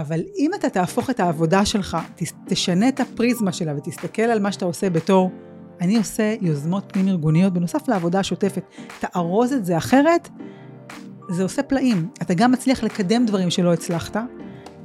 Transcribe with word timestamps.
אבל 0.00 0.20
אם 0.38 0.50
אתה 0.54 0.70
תהפוך 0.70 1.10
את 1.10 1.20
העבודה 1.20 1.64
שלך, 1.64 1.96
תשנה 2.46 2.88
את 2.88 3.00
הפריזמה 3.00 3.52
שלה 3.52 3.76
ותסתכל 3.76 4.22
על 4.22 4.40
מה 4.40 4.52
שאתה 4.52 4.64
עושה 4.64 4.90
בתור, 4.90 5.30
אני 5.80 5.96
עושה 5.96 6.34
יוזמות 6.40 6.84
פנים 6.92 7.08
ארגוניות 7.08 7.52
בנוסף 7.52 7.88
לעבודה 7.88 8.20
השוטפת, 8.20 8.62
תארוז 8.98 9.52
את 9.52 9.64
זה 9.64 9.76
אחרת, 9.76 10.28
זה 11.28 11.42
עושה 11.42 11.62
פלאים. 11.62 12.08
אתה 12.22 12.34
גם 12.34 12.52
מצליח 12.52 12.82
לקדם 12.82 13.26
דברים 13.26 13.50
שלא 13.50 13.72
הצלחת, 13.72 14.16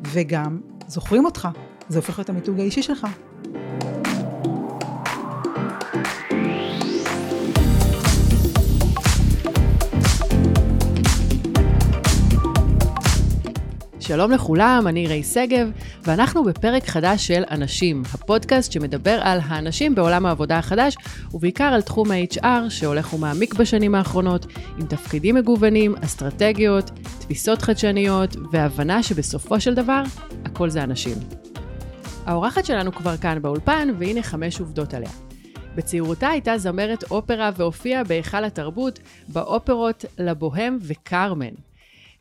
וגם 0.07 0.61
זוכרים 0.87 1.25
אותך, 1.25 1.47
זה 1.89 1.97
הופך 1.97 2.19
להיות 2.19 2.29
המיתוג 2.29 2.59
האישי 2.59 2.81
שלך. 2.81 3.07
שלום 14.11 14.31
לכולם, 14.31 14.83
אני 14.87 15.07
ריי 15.07 15.23
שגב, 15.23 15.71
ואנחנו 16.01 16.43
בפרק 16.43 16.85
חדש 16.87 17.27
של 17.27 17.43
אנשים, 17.51 18.03
הפודקאסט 18.13 18.71
שמדבר 18.71 19.19
על 19.21 19.39
האנשים 19.43 19.95
בעולם 19.95 20.25
העבודה 20.25 20.57
החדש, 20.57 20.95
ובעיקר 21.33 21.63
על 21.63 21.81
תחום 21.81 22.11
ה-HR 22.11 22.69
שהולך 22.69 23.13
ומעמיק 23.13 23.53
בשנים 23.53 23.95
האחרונות, 23.95 24.45
עם 24.79 24.85
תפקידים 24.85 25.35
מגוונים, 25.35 25.95
אסטרטגיות, 25.95 26.91
תפיסות 27.19 27.61
חדשניות, 27.61 28.35
והבנה 28.51 29.03
שבסופו 29.03 29.59
של 29.59 29.73
דבר, 29.73 30.03
הכל 30.45 30.69
זה 30.69 30.83
אנשים. 30.83 31.15
האורחת 32.25 32.65
שלנו 32.65 32.91
כבר 32.91 33.17
כאן 33.17 33.41
באולפן, 33.41 33.89
והנה 33.97 34.23
חמש 34.23 34.59
עובדות 34.59 34.93
עליה. 34.93 35.11
בצעירותה 35.75 36.27
הייתה 36.29 36.57
זמרת 36.57 37.03
אופרה 37.11 37.49
והופיעה 37.57 38.03
בהיכל 38.03 38.43
התרבות, 38.43 38.99
באופרות 39.27 40.05
לבוהם 40.17 40.77
וקרמן. 40.81 41.53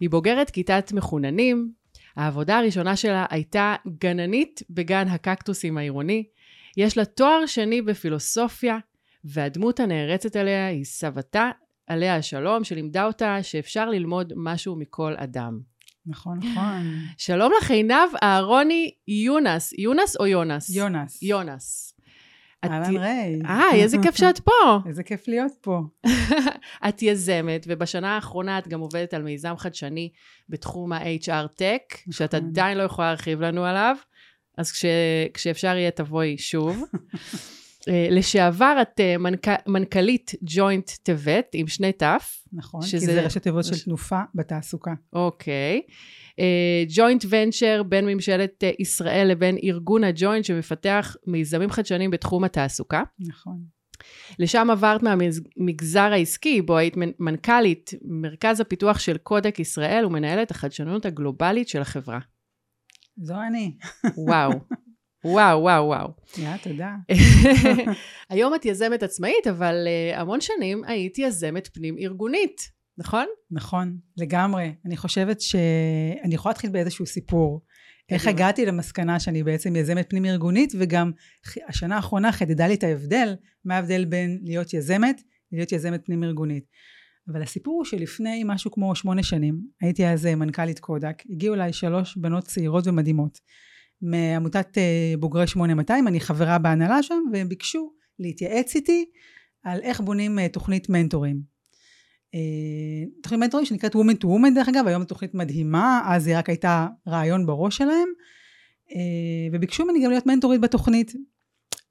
היא 0.01 0.11
בוגרת 0.11 0.51
כיתת 0.51 0.93
מחוננים, 0.93 1.80
העבודה 2.21 2.59
הראשונה 2.59 2.97
שלה 2.97 3.27
הייתה 3.31 3.75
גננית 3.99 4.63
בגן 4.71 5.09
הקקטוסים 5.09 5.79
העירוני. 5.79 6.25
יש 6.77 6.99
לה 6.99 7.05
תואר 7.05 7.47
שני 7.47 7.83
בפילוסופיה, 7.83 8.79
והדמות 9.25 9.81
הנערצת 9.81 10.37
עליה 10.37 10.67
היא 10.67 10.85
סבתה, 10.85 11.51
עליה 11.87 12.17
השלום, 12.17 12.65
שלימדה 12.65 13.05
אותה 13.07 13.43
שאפשר 13.43 13.91
ללמוד 13.91 14.33
משהו 14.37 14.77
מכל 14.77 15.15
אדם. 15.17 15.61
נכון, 16.07 16.39
נכון. 16.39 16.87
שלום 17.19 17.53
לך, 17.59 17.71
עינב 17.71 18.09
אהרוני 18.23 18.91
יונס. 19.09 19.73
יונס 19.79 20.17
או 20.17 20.27
יונס? 20.27 20.71
יונס. 20.71 21.23
יונס. 21.23 21.95
אהלן 22.65 22.97
ריי. 22.97 23.41
אה, 23.45 23.75
איזה 23.75 23.97
כיף 24.03 24.17
שאת 24.17 24.39
פה. 24.39 24.79
איזה 24.89 25.03
כיף 25.03 25.29
להיות 25.29 25.53
פה. 25.61 25.81
את 26.89 27.03
יזמת, 27.03 27.67
ובשנה 27.69 28.15
האחרונה 28.15 28.59
את 28.59 28.69
גם 28.69 28.81
עובדת 28.81 29.15
על 29.15 29.23
מיזם 29.23 29.55
חדשני 29.59 30.11
בתחום 30.49 30.93
ה-HR 30.93 31.47
Tech, 31.59 31.95
נכון. 32.01 32.13
שאת 32.13 32.35
עדיין 32.35 32.79
לא 32.79 32.83
יכולה 32.83 33.09
להרחיב 33.09 33.41
לנו 33.41 33.65
עליו, 33.65 33.97
אז 34.59 34.73
כש, 34.73 34.85
כשאפשר 35.35 35.77
יהיה 35.77 35.91
תבואי 35.91 36.39
שוב. 36.39 36.83
אה, 37.89 38.09
לשעבר 38.11 38.79
את 38.83 39.01
אה, 39.01 39.19
מנכ... 39.19 39.49
מנכ"לית 39.67 40.33
ג'וינט 40.43 40.91
טבת 41.03 41.47
עם 41.53 41.67
שני 41.67 41.93
ת'. 41.93 42.03
נכון, 42.53 42.83
שזה... 42.83 43.07
כי 43.07 43.13
זה 43.13 43.23
ראשי 43.25 43.41
תיבות 43.41 43.65
של 43.65 43.85
תנופה 43.85 44.21
בתעסוקה. 44.35 44.95
אוקיי. 45.13 45.83
ג'וינט 46.89 47.25
uh, 47.25 47.27
ונצ'ר 47.31 47.83
בין 47.83 48.07
ממשלת 48.07 48.65
ישראל 48.79 49.27
לבין 49.31 49.59
ארגון 49.65 50.05
הג'וינט 50.05 50.45
שמפתח 50.45 51.17
מיזמים 51.27 51.71
חדשניים 51.71 52.11
בתחום 52.11 52.45
התעסוקה. 52.45 53.03
נכון. 53.21 53.59
לשם 54.39 54.71
עברת 54.71 55.03
מהמגזר 55.03 56.13
העסקי, 56.13 56.63
בו 56.63 56.77
היית 56.77 56.95
מנכ"לית 57.19 57.91
מרכז 58.03 58.61
הפיתוח 58.61 58.99
של 58.99 59.17
קודק 59.19 59.59
ישראל 59.59 60.07
ומנהלת 60.07 60.51
החדשנות 60.51 61.07
הגלובלית 61.07 61.69
של 61.69 61.81
החברה. 61.81 62.19
זו 63.17 63.35
אני. 63.49 63.77
וואו. 64.17 64.51
וואו, 65.25 65.61
וואו, 65.61 65.85
וואו. 65.85 66.09
יא, 66.39 66.57
תודה. 66.63 66.95
היום 68.31 68.55
את 68.55 68.65
יזמת 68.65 69.03
עצמאית, 69.03 69.47
אבל 69.51 69.87
uh, 69.87 70.19
המון 70.19 70.41
שנים 70.41 70.85
היית 70.85 71.19
יזמת 71.19 71.69
פנים 71.75 71.99
ארגונית. 71.99 72.61
נכון? 72.99 73.27
נכון, 73.51 73.97
לגמרי. 74.17 74.75
אני 74.87 74.97
חושבת 74.97 75.41
שאני 75.41 76.35
יכולה 76.35 76.51
להתחיל 76.51 76.71
באיזשהו 76.71 77.07
סיפור. 77.07 77.61
איך 78.11 78.27
הגעתי 78.27 78.67
למסקנה 78.67 79.21
שאני 79.21 79.43
בעצם 79.43 79.77
יזמת 79.77 80.11
פנים 80.11 80.25
ארגונית, 80.25 80.73
וגם 80.79 81.13
השנה 81.69 81.97
האחרונה 81.97 82.33
חידדה 82.33 82.67
לי 82.67 82.75
את 82.75 82.83
ההבדל, 82.83 83.35
מה 83.65 83.77
ההבדל 83.77 84.05
בין 84.05 84.41
להיות 84.43 84.75
יזמת 84.75 85.23
להיות 85.53 85.73
יזמת 85.73 86.07
פנים 86.07 86.25
ארגונית. 86.25 86.65
אבל 87.29 87.43
הסיפור 87.43 87.75
הוא 87.75 87.85
שלפני 87.85 88.43
משהו 88.47 88.71
כמו 88.71 88.95
שמונה 88.95 89.23
שנים, 89.23 89.61
הייתי 89.81 90.07
אז 90.07 90.27
אה, 90.27 90.35
מנכ"לית 90.35 90.79
קודק, 90.79 91.23
הגיעו 91.31 91.55
אליי 91.55 91.73
שלוש 91.73 92.17
בנות 92.17 92.45
צעירות 92.45 92.87
ומדהימות 92.87 93.39
מעמותת 94.03 94.79
אה, 94.79 95.15
בוגרי 95.19 95.47
8200, 95.47 96.09
אני 96.09 96.21
חברה 96.21 96.59
בהנהלה 96.59 97.03
שם, 97.03 97.23
והם 97.33 97.49
ביקשו 97.49 97.93
להתייעץ 98.19 98.75
איתי 98.75 99.05
על 99.63 99.81
איך 99.83 100.01
בונים 100.01 100.39
אה, 100.39 100.49
תוכנית 100.49 100.89
מנטורים. 100.89 101.41
אה, 102.35 102.41
תוכנית 103.23 103.41
מנטורים 103.41 103.67
שנקראת 103.67 103.95
Woman 103.95 104.25
to 104.25 104.27
Woman 104.27 104.55
דרך 104.55 104.69
אגב, 104.69 104.87
היום 104.87 105.03
זו 105.03 105.09
תוכנית 105.09 105.35
מדהימה, 105.35 106.03
אז 106.07 106.27
היא 106.27 106.37
רק 106.37 106.49
הייתה 106.49 106.87
רעיון 107.09 107.47
בראש 107.47 107.77
שלהם, 107.77 108.09
וביקשו 109.53 109.85
ממני 109.85 110.05
גם 110.05 110.11
להיות 110.11 110.27
מנטורית 110.27 110.61
בתוכנית. 110.61 111.13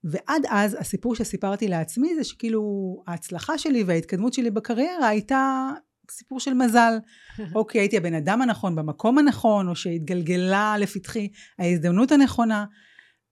ועד 0.03 0.43
אז 0.49 0.77
הסיפור 0.79 1.15
שסיפרתי 1.15 1.67
לעצמי 1.67 2.15
זה 2.15 2.23
שכאילו 2.23 2.63
ההצלחה 3.07 3.57
שלי 3.57 3.83
וההתקדמות 3.83 4.33
שלי 4.33 4.51
בקריירה 4.51 5.07
הייתה 5.07 5.71
סיפור 6.11 6.39
של 6.39 6.53
מזל. 6.53 6.93
אוקיי, 7.55 7.81
הייתי 7.81 7.97
הבן 7.97 8.13
אדם 8.13 8.41
הנכון 8.41 8.75
במקום 8.75 9.17
הנכון, 9.17 9.67
או 9.67 9.75
שהתגלגלה 9.75 10.75
לפתחי 10.79 11.27
ההזדמנות 11.59 12.11
הנכונה. 12.11 12.65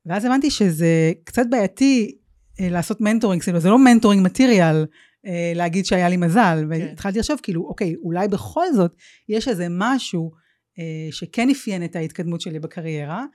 ואז 0.06 0.26
הבנתי 0.26 0.52
שזה 0.52 1.12
קצת 1.24 1.46
בעייתי 1.50 2.18
אה, 2.60 2.70
לעשות 2.70 3.02
mentoring, 3.02 3.44
זה 3.58 3.70
לא 3.70 3.80
mentoring 3.80 4.26
material, 4.26 4.86
אה, 5.26 5.52
להגיד 5.56 5.86
שהיה 5.86 6.10
לי 6.10 6.18
מזל, 6.18 6.58
כן. 6.62 6.68
והתחלתי 6.70 7.20
לחשוב 7.20 7.40
כאילו, 7.44 7.68
אוקיי, 7.68 7.96
אולי 8.04 8.28
בכל 8.28 8.74
זאת 8.74 8.96
יש 9.30 9.48
איזה 9.48 9.68
משהו 9.70 10.32
אה, 10.80 11.12
שכן 11.12 11.50
אפיין 11.50 11.84
את 11.84 11.96
ההתקדמות 11.96 12.42
שלי 12.42 12.60
בקריירה, 12.60 13.26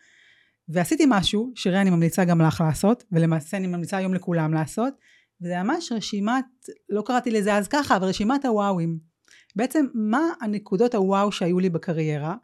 ועשיתי 0.69 1.05
משהו, 1.09 1.53
שרי 1.55 1.81
אני 1.81 1.91
ממליצה 1.91 2.25
גם 2.25 2.41
לך 2.41 2.61
לעשות, 2.61 3.05
ולמעשה 3.13 3.57
אני 3.57 3.67
ממליצה 3.67 3.97
היום 3.97 4.15
לכולם 4.15 4.55
לעשות, 4.55 4.95
וזה 5.43 5.63
ממש 5.63 5.93
רשימת, 5.93 6.45
לא 6.89 7.03
קראתי 7.07 7.31
לזה 7.31 7.55
אז 7.55 7.69
ככה, 7.69 7.97
אבל 7.97 8.09
רשימת 8.09 8.45
הוואוים. 8.45 9.12
בעצם, 9.57 9.87
מה 9.95 10.33
הנקודות 10.41 10.95
הוואו 10.95 11.33
שהיו 11.33 11.59
לי 11.59 11.71
בקריירה, 11.71 12.35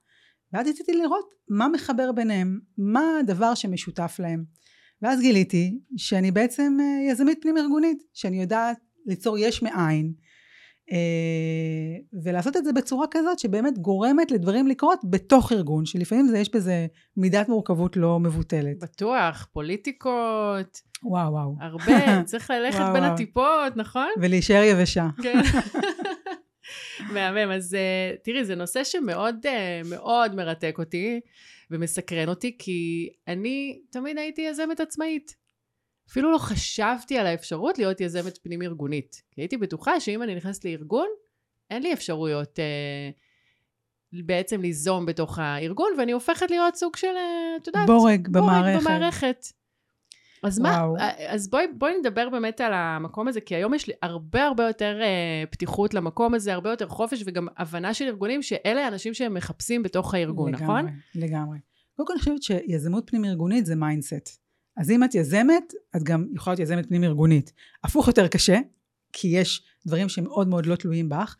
ואז 0.53 0.69
רציתי 0.69 0.93
לראות 0.93 1.35
מה 1.49 1.69
מחבר 1.69 2.13
ביניהם, 2.13 2.59
מה 2.79 3.03
הדבר 3.21 3.55
שמשותף 3.55 4.17
להם. 4.19 4.45
ואז 5.03 5.21
גיליתי 5.21 5.79
שאני 5.97 6.31
בעצם 6.31 6.77
אה, 6.81 7.11
יזמית 7.11 7.39
פנים 7.43 7.59
ארגונית, 7.59 8.03
שאני 8.15 8.41
יודעת 8.41 8.77
ליצור 9.07 9.39
יש 9.39 9.63
מאין, 9.63 10.13
אה, 10.93 12.21
ולעשות 12.25 12.57
את 12.57 12.65
זה 12.65 12.73
בצורה 12.73 13.07
כזאת 13.11 13.39
שבאמת 13.39 13.79
גורמת 13.79 14.31
לדברים 14.31 14.67
לקרות 14.67 15.01
בתוך 15.05 15.53
ארגון, 15.53 15.87
שלפעמים 15.87 16.27
זה, 16.27 16.39
יש 16.39 16.55
בזה 16.55 16.87
מידת 17.17 17.49
מורכבות 17.49 17.97
לא 17.97 18.21
מבוטלת. 18.21 18.79
בטוח, 18.83 19.49
פוליטיקות. 19.53 20.81
וואו 21.03 21.33
וואו. 21.33 21.55
הרבה, 21.61 22.23
צריך 22.25 22.51
ללכת 22.51 22.79
וואו, 22.79 22.93
בין 22.93 23.03
וואו. 23.03 23.15
הטיפות, 23.15 23.77
נכון? 23.77 24.09
ולהישאר 24.21 24.63
יבשה. 24.63 25.09
כן. 25.23 25.41
מהמם, 27.13 27.51
אז 27.51 27.75
uh, 27.75 28.19
תראי, 28.25 28.45
זה 28.45 28.55
נושא 28.55 28.85
שמאוד 28.85 29.47
uh, 29.47 29.89
מאוד 29.89 30.35
מרתק 30.35 30.77
אותי 30.79 31.21
ומסקרן 31.71 32.29
אותי, 32.29 32.57
כי 32.59 33.11
אני 33.29 33.81
תמיד 33.91 34.19
הייתי 34.19 34.43
יזמת 34.43 34.81
עצמאית. 34.81 35.37
אפילו 36.11 36.33
לא 36.33 36.39
חשבתי 36.39 37.19
על 37.19 37.27
האפשרות 37.27 37.79
להיות 37.79 38.01
יזמת 38.01 38.39
פנים 38.39 38.63
ארגונית. 38.63 39.23
כי 39.31 39.41
הייתי 39.41 39.57
בטוחה 39.57 40.01
שאם 40.01 40.23
אני 40.23 40.35
נכנסת 40.35 40.65
לארגון, 40.65 41.09
אין 41.71 41.83
לי 41.83 41.93
אפשרויות 41.93 42.59
אה, 42.59 43.11
בעצם 44.13 44.61
ליזום 44.61 45.07
בתוך 45.07 45.39
הארגון, 45.39 45.93
ואני 45.99 46.13
הופכת 46.13 46.51
להיות 46.51 46.75
סוג 46.75 46.97
של, 46.97 47.17
אה, 47.17 47.57
את 47.63 47.67
יודעת, 47.67 47.87
בורג, 47.87 48.29
בורג 48.29 48.77
במערכת. 48.81 49.47
אז 50.43 50.58
וואו. 50.58 50.93
מה, 50.93 51.00
אה, 51.00 51.35
אז 51.35 51.50
בואי, 51.50 51.64
בואי 51.79 51.93
נדבר 52.00 52.29
באמת 52.29 52.61
על 52.61 52.73
המקום 52.75 53.29
הזה, 53.29 53.40
כי 53.40 53.55
היום 53.55 53.75
יש 53.75 53.87
לי 53.87 53.93
הרבה 54.02 54.44
הרבה 54.46 54.67
יותר 54.67 54.99
אה, 55.02 55.44
פתיחות 55.50 55.94
למקום 55.94 56.35
הזה, 56.35 56.52
הרבה 56.55 56.70
יותר 56.70 56.88
חופש, 56.88 57.23
וגם 57.26 57.46
הבנה 57.56 57.94
של 57.94 58.05
ארגונים 58.05 58.43
שאלה 58.43 58.85
האנשים 58.85 59.14
שהם 59.14 59.35
מחפשים 59.35 59.82
בתוך 59.82 60.14
הארגון, 60.14 60.55
לגמרי, 60.55 60.64
נכון? 60.64 60.85
לגמרי, 61.14 61.29
לגמרי. 61.29 61.58
קודם 61.96 62.06
כל 62.06 62.12
אני 62.12 62.20
חושבת 62.20 62.43
שיזמות 62.43 63.11
פנים 63.11 63.25
ארגונית 63.25 63.67
זה 63.67 63.76
mindset. 63.76 64.41
אז 64.76 64.90
אם 64.90 65.05
את 65.05 65.14
יזמת, 65.14 65.73
את 65.96 66.02
גם 66.02 66.26
יכולה 66.35 66.55
להיות 66.55 66.70
יזמת 66.70 66.88
פנים 66.88 67.05
ארגונית. 67.05 67.52
הפוך 67.84 68.08
יותר 68.08 68.29
קשה, 68.29 68.58
כי 69.12 69.29
יש 69.29 69.62
דברים 69.87 70.08
שמאוד 70.08 70.49
מאוד 70.49 70.67
לא 70.67 70.76
תלויים 70.76 71.08
בך, 71.08 71.37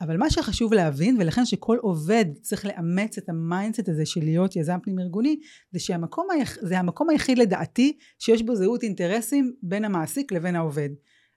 אבל 0.00 0.16
מה 0.16 0.30
שחשוב 0.30 0.72
להבין, 0.72 1.16
ולכן 1.20 1.44
שכל 1.44 1.76
עובד 1.80 2.24
צריך 2.42 2.66
לאמץ 2.66 3.18
את 3.18 3.28
ה 3.28 3.36
mindset 3.36 3.88
הזה 3.88 4.06
של 4.06 4.20
להיות 4.20 4.56
יזם 4.56 4.78
פנים 4.82 4.98
ארגוני, 4.98 5.40
זה 5.72 5.80
שהמקום 5.80 6.26
היח... 6.30 6.56
זה 6.60 6.78
המקום 6.78 7.10
היחיד 7.10 7.38
לדעתי 7.38 7.98
שיש 8.18 8.42
בו 8.42 8.56
זהות 8.56 8.82
אינטרסים 8.82 9.52
בין 9.62 9.84
המעסיק 9.84 10.32
לבין 10.32 10.56
העובד. 10.56 10.88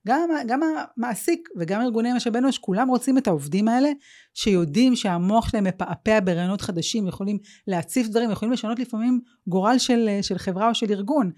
גם, 0.07 0.29
גם 0.47 0.59
המעסיק 0.63 1.49
וגם 1.59 1.81
ארגוני 1.81 2.13
משאבי 2.13 2.37
אנוש, 2.37 2.57
כולם 2.57 2.87
רוצים 2.87 3.17
את 3.17 3.27
העובדים 3.27 3.67
האלה, 3.67 3.89
שיודעים 4.33 4.95
שהמוח 4.95 5.49
שלהם 5.49 5.63
מפעפע 5.63 6.19
ברעיונות 6.23 6.61
חדשים, 6.61 7.07
יכולים 7.07 7.37
להציף 7.67 8.07
דברים, 8.07 8.31
יכולים 8.31 8.51
לשנות 8.51 8.79
לפעמים 8.79 9.21
גורל 9.47 9.77
של, 9.77 10.09
של 10.21 10.37
חברה 10.37 10.69
או 10.69 10.75
של 10.75 10.91
ארגון. 10.91 11.31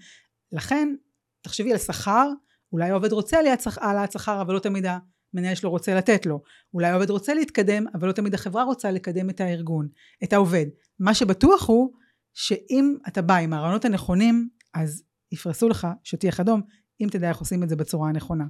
לכן, 0.52 0.94
תחשבי 1.42 1.72
על 1.72 1.78
שכר, 1.78 2.30
אולי 2.72 2.90
העובד 2.90 3.12
רוצה 3.12 3.38
העלאת 3.80 4.12
שכר, 4.12 4.40
אבל 4.40 4.54
לא 4.54 4.58
תמיד 4.58 4.86
המנהל 5.34 5.54
שלו 5.54 5.70
רוצה 5.70 5.94
לתת 5.94 6.26
לו. 6.26 6.42
אולי 6.74 6.86
העובד 6.86 7.10
רוצה 7.10 7.34
להתקדם, 7.34 7.84
אבל 7.94 8.08
לא 8.08 8.12
תמיד 8.12 8.34
החברה 8.34 8.64
רוצה 8.64 8.90
לקדם 8.90 9.30
את 9.30 9.40
הארגון, 9.40 9.88
את 10.24 10.32
העובד. 10.32 10.66
מה 10.98 11.14
שבטוח 11.14 11.68
הוא, 11.68 11.92
שאם 12.34 12.94
אתה 13.08 13.22
בא 13.22 13.36
עם 13.36 13.52
הרעיונות 13.52 13.84
הנכונים, 13.84 14.48
אז 14.74 15.02
יפרסו 15.32 15.68
לך 15.68 15.88
שטיח 16.04 16.40
אדום, 16.40 16.62
אם 17.00 17.08
תדע 17.10 17.28
איך 17.28 17.38
עושים 17.38 17.62
את 17.62 17.68
זה 17.68 17.76
בצורה 17.76 18.08
הנכונה. 18.08 18.44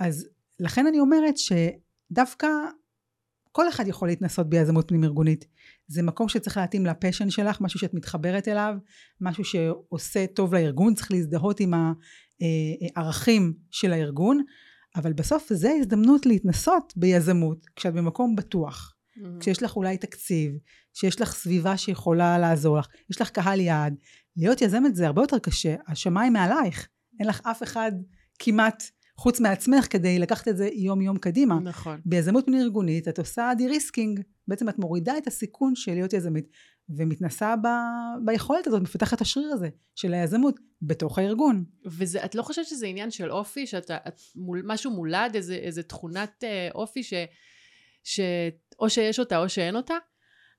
אז 0.00 0.28
לכן 0.60 0.86
אני 0.86 1.00
אומרת 1.00 1.34
שדווקא 1.36 2.48
כל 3.52 3.68
אחד 3.68 3.88
יכול 3.88 4.08
להתנסות 4.08 4.48
ביזמות 4.48 4.88
פנים 4.88 5.04
ארגונית. 5.04 5.44
זה 5.88 6.02
מקום 6.02 6.28
שצריך 6.28 6.56
להתאים 6.56 6.86
לפשן 6.86 7.30
שלך, 7.30 7.60
משהו 7.60 7.80
שאת 7.80 7.94
מתחברת 7.94 8.48
אליו, 8.48 8.74
משהו 9.20 9.44
שעושה 9.44 10.26
טוב 10.26 10.54
לארגון, 10.54 10.94
צריך 10.94 11.10
להזדהות 11.10 11.60
עם 11.60 11.72
הערכים 12.96 13.54
של 13.70 13.92
הארגון, 13.92 14.42
אבל 14.96 15.12
בסוף 15.12 15.52
זה 15.52 15.72
הזדמנות 15.80 16.26
להתנסות 16.26 16.92
ביזמות 16.96 17.66
כשאת 17.76 17.94
במקום 17.94 18.36
בטוח. 18.36 18.94
Mm-hmm. 19.16 19.40
כשיש 19.40 19.62
לך 19.62 19.76
אולי 19.76 19.96
תקציב, 19.96 20.52
שיש 20.94 21.20
לך 21.20 21.32
סביבה 21.32 21.76
שיכולה 21.76 22.38
לעזור 22.38 22.78
לך, 22.78 22.86
יש 23.10 23.20
לך 23.20 23.30
קהל 23.30 23.60
יעד. 23.60 23.94
להיות 24.36 24.62
יזמת 24.62 24.96
זה 24.96 25.06
הרבה 25.06 25.22
יותר 25.22 25.38
קשה, 25.38 25.74
השמיים 25.88 26.32
מעלייך. 26.32 26.88
אין 27.20 27.28
לך 27.28 27.40
אף 27.44 27.62
אחד 27.62 27.92
כמעט 28.38 28.82
חוץ 29.22 29.40
מעצמך 29.40 29.86
כדי 29.90 30.18
לקחת 30.18 30.48
את 30.48 30.56
זה 30.56 30.68
יום 30.72 31.02
יום 31.02 31.18
קדימה. 31.18 31.60
נכון. 31.60 32.00
ביזמות 32.04 32.46
פנים 32.46 32.62
ארגונית 32.62 33.08
את 33.08 33.18
עושה 33.18 33.50
de-risking, 33.58 34.20
בעצם 34.48 34.68
את 34.68 34.78
מורידה 34.78 35.18
את 35.18 35.26
הסיכון 35.26 35.74
של 35.74 35.94
להיות 35.94 36.12
יזמית 36.12 36.46
ומתנסה 36.96 37.56
ב... 37.56 37.66
ביכולת 38.24 38.66
הזאת, 38.66 38.82
מפתחת 38.82 39.20
השריר 39.20 39.52
הזה 39.52 39.68
של 39.94 40.14
היזמות 40.14 40.60
בתוך 40.82 41.18
הארגון. 41.18 41.64
ואת 41.84 42.34
לא 42.34 42.42
חושבת 42.42 42.66
שזה 42.66 42.86
עניין 42.86 43.10
של 43.10 43.30
אופי, 43.30 43.66
שאתה, 43.66 43.96
מול, 44.36 44.62
משהו 44.64 44.90
מולד, 44.90 45.34
איזה, 45.34 45.54
איזה 45.54 45.82
תכונת 45.82 46.44
אה, 46.44 46.68
אופי 46.74 47.02
ש, 47.02 47.14
ש... 48.04 48.20
או 48.78 48.90
שיש 48.90 49.18
אותה 49.18 49.38
או 49.38 49.48
שאין 49.48 49.76
אותה? 49.76 49.94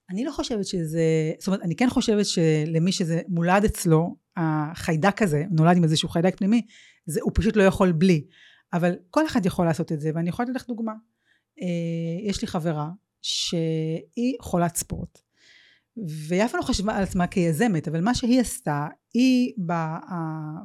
אני 0.10 0.26
לא 0.26 0.32
חושבת 0.32 0.66
שזה, 0.66 1.02
זאת 1.40 1.48
אומרת, 1.48 1.62
אני 1.62 1.76
כן 1.76 1.90
חושבת 1.90 2.26
שלמי 2.26 2.92
שזה 2.92 3.22
מולד 3.28 3.64
אצלו, 3.64 4.16
החיידק 4.38 5.22
הזה, 5.22 5.44
נולד 5.52 5.78
עם 5.78 5.84
איזשהו 5.84 6.10
חיידק 6.10 6.38
פנימי, 6.38 6.62
זה, 7.06 7.20
הוא 7.24 7.32
פשוט 7.36 7.56
לא 7.56 7.64
יכול 7.64 7.92
בלי. 7.92 8.26
אבל 8.74 8.96
כל 9.10 9.26
אחד 9.26 9.46
יכול 9.46 9.66
לעשות 9.66 9.92
את 9.92 10.00
זה, 10.00 10.12
ואני 10.16 10.30
יכולה 10.30 10.50
לתת 10.50 10.56
לך 10.62 10.68
דוגמה. 10.68 10.94
אה, 11.62 11.68
יש 12.30 12.42
לי 12.42 12.48
חברה 12.48 12.90
שהיא 13.22 14.36
חולת 14.42 14.76
ספורט, 14.76 15.22
והיא 16.28 16.46
אף 16.46 16.52
פעם 16.52 16.60
לא 16.62 16.66
חשבה 16.66 16.96
על 16.96 17.04
עצמה 17.04 17.28
כיזמת, 17.28 17.88
אבל 17.88 18.02
מה 18.02 18.16
שהיא 18.16 18.42
עשתה, 18.42 18.88
היא 19.14 19.54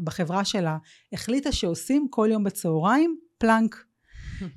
בחברה 0.05 0.45
שלה 0.45 0.79
החליטה 1.13 1.53
שעושים 1.53 2.07
כל 2.11 2.29
יום 2.33 2.45
בצהריים 2.45 3.19
פלנק. 3.39 3.85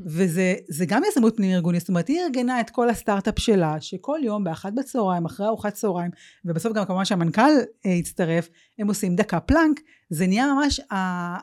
וזה 0.06 0.86
גם 0.88 1.02
יזמות 1.12 1.38
פנים 1.38 1.52
ארגונית, 1.52 1.80
זאת 1.80 1.90
אומרת 1.90 2.08
היא 2.08 2.22
ארגנה 2.22 2.62
את 2.62 2.70
כל 2.70 2.90
הסטארט-אפ 2.90 3.40
שלה, 3.40 3.82
שכל 3.82 4.20
יום 4.24 4.44
באחת 4.44 4.74
בצהריים, 4.74 5.26
אחרי 5.26 5.48
ארוחת 5.48 5.74
צהריים, 5.74 6.12
ובסוף 6.46 6.74
גם 6.74 6.86
כמובן 6.86 7.06
שהמנכ"ל 7.06 7.42
אה, 7.86 7.94
הצטרף, 7.94 8.50
הם 8.80 8.88
עושים 8.88 9.16
דקה 9.16 9.40
פלנק, 9.40 9.80
זה 10.10 10.28
נהיה 10.28 10.54
ממש 10.54 10.82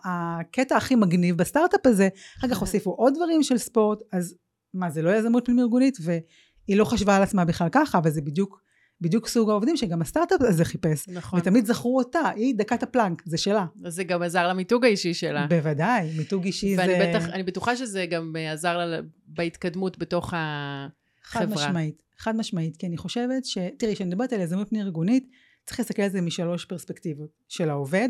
הקטע 0.05 0.77
הכי 0.77 0.95
מגניב 0.95 1.37
בסטארט-אפ 1.37 1.87
הזה, 1.87 2.09
אחר 2.39 2.49
כך 2.49 2.59
הוסיפו 2.59 2.91
עוד 2.91 3.15
דברים 3.15 3.43
של 3.43 3.59
ספורט, 3.59 3.99
אז 4.13 4.35
מה 4.75 4.91
זה 4.91 5.03
לא 5.03 5.17
יזמות 5.17 5.47
פנים 5.47 5.59
ארגונית, 5.59 5.99
והיא 6.01 6.77
לא 6.77 6.85
חשבה 6.85 7.17
על 7.17 7.23
עצמה 7.23 7.45
בכלל 7.45 7.69
ככה, 7.73 7.99
אבל 7.99 8.11
זה 8.11 8.21
בדיוק 8.21 8.68
בדיוק 9.01 9.29
סוג 9.29 9.51
העובדים 9.51 9.77
שגם 9.77 10.03
הסטארט-אפ 10.03 10.43
הזה 10.43 10.65
חיפש. 10.65 11.09
נכון. 11.09 11.41
ותמיד 11.41 11.67
זכרו 11.67 11.99
אותה, 11.99 12.29
היא 12.37 12.55
דקת 12.55 12.83
הפלנק, 12.83 13.23
זה 13.27 13.39
שלה. 13.39 13.67
אז 13.85 13.95
זה 13.95 14.05
גם 14.05 14.23
עזר 14.23 14.49
למיתוג 14.49 14.85
האישי 14.85 15.15
שלה. 15.15 15.47
בוודאי, 15.47 16.11
מיתוג 16.17 16.45
אישי 16.45 16.77
ואני 16.79 16.93
זה... 16.93 17.13
בטח, 17.15 17.29
אני 17.29 17.43
בטוחה 17.43 17.77
שזה 17.77 18.07
גם 18.07 18.37
עזר 18.53 18.79
לה 18.79 19.01
בהתקדמות 19.27 19.99
בתוך 19.99 20.35
החברה. 20.37 21.47
חד 21.47 21.51
משמעית, 21.51 22.03
חד 22.19 22.37
משמעית, 22.37 22.77
כי 22.77 22.87
אני 22.87 22.97
חושבת 22.97 23.45
ש... 23.45 23.59
תראי, 23.79 23.95
כשאני 23.95 24.09
מדברת 24.09 24.33
על 24.33 24.41
יזמות 24.41 24.69
פנים 24.69 24.83
ארגונית, 24.83 25.31
צריך 25.67 25.81
להסתכל 25.81 26.03
על 26.03 26.11
זה 26.11 26.21
משלוש 26.21 26.65
פרספקטיבות. 26.65 27.31
של 27.49 27.71
העובד, 27.71 28.09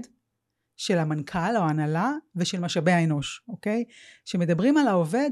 של 0.77 0.99
המנכ"ל 0.99 1.57
או 1.57 1.63
ההנהלה, 1.63 2.13
ושל 2.37 2.61
משאבי 2.61 2.93
האנוש, 2.93 3.43
אוקיי? 3.49 3.85
כשמדברים 4.25 4.77
על 4.77 4.89
העובד, 4.89 5.31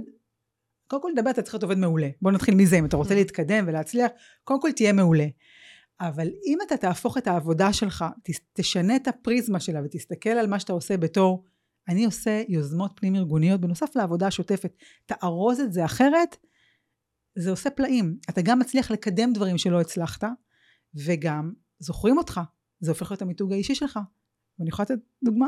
קודם 0.87 1.03
כל 1.03 1.09
לדבר, 1.17 1.31
אתה 1.31 1.43
צריך 1.43 1.55
להיות 1.55 1.63
עובד 1.63 1.79
מעולה. 1.79 2.09
בוא 2.23 2.33
נתחיל 2.33 2.55
מזה, 2.55 2.79
אם 2.79 2.85
אתה 2.85 2.97
רוצה 2.97 3.15
mm. 3.15 3.17
להתקדם 3.17 3.65
ולהצליח, 3.69 4.11
קודם 4.45 4.61
כל 4.61 4.73
תהיה 4.73 4.93
מעולה. 4.93 5.27
אבל 6.01 6.29
אם 6.47 6.59
אתה 6.67 6.77
תהפוך 6.77 7.19
את 7.19 7.27
העבודה 7.27 7.73
שלך, 7.73 8.05
תשנה 8.53 8.97
את 8.97 9.09
הפריזמה 9.09 9.61
שלה 9.61 9.81
ותסתכל 9.85 10.31
על 10.31 10.47
מה 10.47 10.61
שאתה 10.61 10.73
עושה 10.73 10.97
בתור, 10.97 11.45
אני 11.89 12.05
עושה 12.05 12.43
יוזמות 12.49 12.93
פנים 12.95 13.17
ארגוניות 13.17 13.61
בנוסף 13.61 13.97
לעבודה 13.97 14.27
השוטפת, 14.27 14.77
תארוז 15.07 15.61
את 15.61 15.73
זה 15.73 15.85
אחרת, 15.85 16.37
זה 17.39 17.51
עושה 17.51 17.71
פלאים. 17.71 18.19
אתה 18.31 18.43
גם 18.43 18.59
מצליח 18.59 18.91
לקדם 18.91 19.33
דברים 19.33 19.59
שלא 19.59 19.81
הצלחת, 19.81 20.25
וגם 20.95 21.53
זוכרים 21.79 22.19
אותך, 22.19 22.41
זה 22.81 22.91
הופך 22.91 23.11
להיות 23.11 23.23
המיתוג 23.23 23.53
האישי 23.53 23.75
שלך. 23.75 23.99
ואני 24.59 24.69
יכולה 24.69 24.87
לתת 24.91 25.05
דוגמה. 25.25 25.47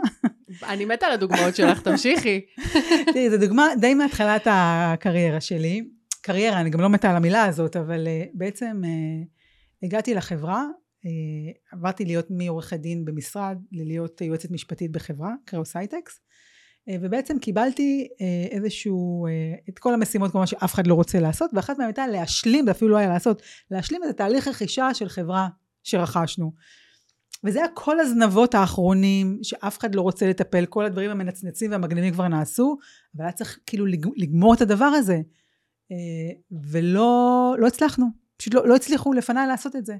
אני 0.63 0.85
מתה 0.85 1.07
על 1.07 1.13
הדוגמאות 1.13 1.57
שלך, 1.57 1.83
תמשיכי. 1.83 2.41
תראי, 3.13 3.31
זו 3.31 3.37
דוגמה 3.39 3.69
די 3.81 3.95
מהתחלת 3.95 4.43
הקריירה 4.51 5.41
שלי. 5.41 5.89
קריירה, 6.23 6.61
אני 6.61 6.71
גם 6.71 6.81
לא 6.81 6.89
מתה 6.89 7.11
על 7.11 7.17
המילה 7.17 7.45
הזאת, 7.45 7.77
אבל 7.77 8.07
uh, 8.07 8.31
בעצם 8.35 8.83
uh, 8.85 9.87
הגעתי 9.87 10.15
לחברה, 10.15 10.65
uh, 11.05 11.09
עברתי 11.73 12.05
להיות 12.05 12.27
מעורכת 12.31 12.81
דין 12.81 13.05
במשרד 13.05 13.59
ללהיות 13.73 14.21
יועצת 14.21 14.51
משפטית 14.51 14.93
בחברה, 14.93 15.33
קראוס 15.45 15.77
הייטקס, 15.77 16.17
uh, 16.17 16.93
ובעצם 17.01 17.39
קיבלתי 17.39 18.09
uh, 18.11 18.53
איזשהו, 18.55 19.27
uh, 19.27 19.61
את 19.69 19.79
כל 19.79 19.95
המשימות 19.95 20.31
כמובן 20.31 20.47
שאף 20.47 20.75
אחד 20.75 20.87
לא 20.87 20.95
רוצה 20.95 21.21
לעשות, 21.21 21.51
ואחת 21.55 21.79
מהן 21.79 21.87
הייתה 21.87 22.07
להשלים, 22.07 22.65
זה 22.65 22.71
אפילו 22.71 22.91
לא 22.91 22.97
היה 22.97 23.09
לעשות, 23.09 23.43
להשלים 23.71 24.05
את 24.05 24.09
התהליך 24.11 24.49
רכישה 24.49 24.95
של 24.95 25.09
חברה 25.09 25.49
שרכשנו. 25.83 26.53
וזה 27.45 27.59
היה 27.59 27.69
כל 27.75 28.01
הזנבות 28.01 28.55
האחרונים 28.55 29.39
שאף 29.43 29.79
אחד 29.79 29.95
לא 29.95 30.01
רוצה 30.01 30.29
לטפל, 30.29 30.67
כל 30.67 30.85
הדברים 30.85 31.11
המנצנצים 31.11 31.71
והמגניבים 31.71 32.13
כבר 32.13 32.29
נעשו, 32.29 32.77
אבל 33.17 33.25
היה 33.25 33.33
צריך 33.33 33.59
כאילו 33.67 33.87
לגמור 34.17 34.55
את 34.55 34.61
הדבר 34.61 34.85
הזה. 34.85 35.21
אה, 35.93 36.57
ולא 36.71 37.55
לא 37.59 37.67
הצלחנו, 37.67 38.07
פשוט 38.37 38.55
לא, 38.55 38.69
לא 38.69 38.77
הצליחו 38.77 39.13
לפניי 39.13 39.47
לעשות 39.47 39.77
את 39.77 39.87
זה. 39.87 39.97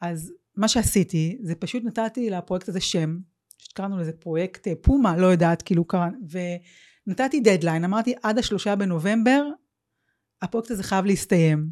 אז 0.00 0.32
מה 0.56 0.68
שעשיתי, 0.68 1.38
זה 1.42 1.54
פשוט 1.54 1.84
נתתי 1.84 2.30
לפרויקט 2.30 2.68
הזה 2.68 2.80
שם, 2.80 3.18
שקראנו 3.58 3.98
לזה 3.98 4.12
פרויקט 4.12 4.68
אה, 4.68 4.72
פומה, 4.82 5.16
לא 5.16 5.26
יודעת, 5.26 5.62
כאילו 5.62 5.84
קראנו, 5.84 6.18
ונתתי 7.06 7.40
דדליין, 7.40 7.84
אמרתי 7.84 8.14
עד 8.22 8.38
השלושה 8.38 8.76
בנובמבר, 8.76 9.44
הפרויקט 10.42 10.70
הזה 10.70 10.82
חייב 10.82 11.04
להסתיים. 11.04 11.68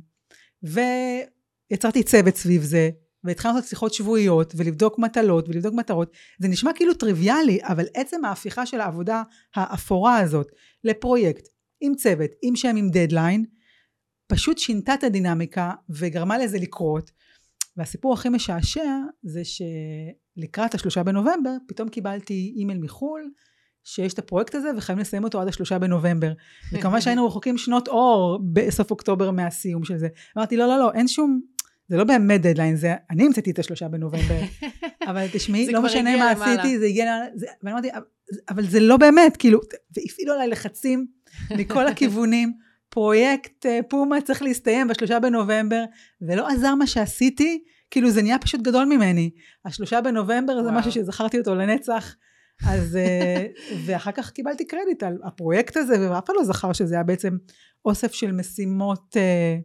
ויצרתי 0.62 2.02
צוות 2.02 2.36
סביב 2.36 2.62
זה, 2.62 2.90
והתחלנו 3.26 3.54
לעשות 3.54 3.68
שיחות 3.68 3.95
שבועיות 3.95 4.52
ולבדוק 4.56 4.99
מטלות 4.99 5.49
ולבדוק 5.49 5.75
מטרות 5.75 6.12
זה 6.38 6.49
נשמע 6.49 6.73
כאילו 6.73 6.95
טריוויאלי 6.95 7.59
אבל 7.62 7.85
עצם 7.95 8.25
ההפיכה 8.25 8.66
של 8.66 8.80
העבודה 8.80 9.23
האפורה 9.54 10.18
הזאת 10.18 10.49
לפרויקט 10.85 11.49
עם 11.80 11.95
צוות 11.95 12.30
עם 12.42 12.56
שם 12.56 12.76
עם 12.76 12.90
דדליין 12.90 13.45
פשוט 14.26 14.59
שינתה 14.59 14.95
את 14.95 15.04
הדינמיקה 15.04 15.73
וגרמה 15.90 16.38
לזה 16.38 16.59
לקרות 16.59 17.11
והסיפור 17.76 18.12
הכי 18.12 18.28
משעשע 18.28 18.90
זה 19.23 19.42
שלקראת 19.45 20.75
השלושה 20.75 21.02
בנובמבר 21.02 21.52
פתאום 21.68 21.88
קיבלתי 21.88 22.54
אימייל 22.56 22.78
מחו"ל 22.78 23.30
שיש 23.87 24.14
את 24.14 24.18
הפרויקט 24.18 24.54
הזה 24.54 24.71
וחייבים 24.76 25.00
לסיים 25.00 25.25
אותו 25.25 25.40
עד 25.40 25.49
השלושה 25.49 25.78
בנובמבר. 25.78 26.33
וכמובן 26.73 27.00
שהיינו 27.00 27.26
רחוקים 27.26 27.59
שנות 27.59 27.88
אור 27.88 28.40
בסוף 28.52 28.90
אוקטובר 28.90 29.30
מהסיום 29.30 29.85
של 29.85 29.99
זה. 29.99 30.09
אמרתי 30.37 30.56
לא 30.56 30.66
לא 30.66 30.78
לא 30.78 30.92
אין 30.92 31.09
שום 31.09 31.40
זה 31.88 31.96
לא 31.96 32.04
באמת 32.04 32.42
דדליין, 32.42 32.76
זה 32.76 32.94
אני 33.10 33.26
המצאתי 33.26 33.50
את 33.50 33.58
השלושה 33.58 33.88
בנובמבר. 33.88 34.40
אבל 35.10 35.26
תשמעי, 35.32 35.72
לא 35.72 35.82
משנה 35.82 36.16
מה 36.16 36.32
למעלה. 36.32 36.52
עשיתי, 36.52 36.78
זה 36.78 36.86
הגיע 36.86 37.04
למעלה. 37.04 37.26
ואני 37.62 37.72
אמרתי, 37.72 37.88
אבל 38.48 38.66
זה 38.66 38.80
לא 38.80 38.96
באמת, 38.96 39.36
כאילו, 39.36 39.60
והפעילו 39.96 40.34
עליי 40.34 40.48
לחצים 40.48 41.06
מכל 41.50 41.86
הכיוונים. 41.90 42.52
פרויקט 42.88 43.66
אה, 43.66 43.80
פומה 43.88 44.20
צריך 44.20 44.42
להסתיים 44.42 44.88
בשלושה 44.88 45.20
בנובמבר, 45.20 45.84
ולא 46.20 46.48
עזר 46.48 46.74
מה 46.74 46.86
שעשיתי, 46.86 47.64
כאילו 47.90 48.10
זה 48.10 48.22
נהיה 48.22 48.38
פשוט 48.38 48.60
גדול 48.60 48.84
ממני. 48.84 49.30
השלושה 49.64 50.00
בנובמבר 50.00 50.52
וואו. 50.52 50.64
זה 50.64 50.70
משהו 50.70 50.92
שזכרתי 50.92 51.38
אותו 51.38 51.54
לנצח. 51.54 52.16
אז, 52.66 52.96
אה, 52.96 53.46
ואחר 53.86 54.12
כך 54.12 54.30
קיבלתי 54.30 54.66
קרדיט 54.66 55.02
על 55.02 55.18
הפרויקט 55.24 55.76
הזה, 55.76 56.10
ואף 56.10 56.24
אחד 56.24 56.32
לא 56.36 56.44
זכר 56.44 56.72
שזה 56.72 56.94
היה 56.94 57.04
בעצם 57.04 57.36
אוסף 57.84 58.12
של 58.12 58.32
משימות 58.32 59.16
אה, 59.16 59.56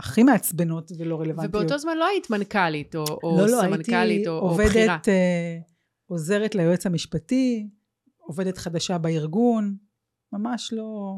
הכי 0.00 0.22
מעצבנות 0.22 0.92
ולא 0.98 1.20
רלוונטיות. 1.20 1.54
ובאותו 1.54 1.78
זמן 1.78 1.96
לא 1.96 2.06
היית 2.06 2.30
מנכ"לית 2.30 2.94
או, 2.94 3.04
או 3.22 3.36
לא, 3.38 3.46
לא, 3.46 3.60
סמנכ"לית 3.60 4.26
או, 4.26 4.38
או 4.38 4.54
בכירה. 4.54 4.64
לא, 4.66 4.86
לא, 4.86 4.92
הייתי 4.92 5.08
עובדת, 5.08 5.08
עוזרת 6.06 6.54
ליועץ 6.54 6.86
המשפטי, 6.86 7.68
עובדת 8.16 8.58
חדשה 8.58 8.98
בארגון, 8.98 9.76
ממש 10.32 10.72
לא, 10.72 11.14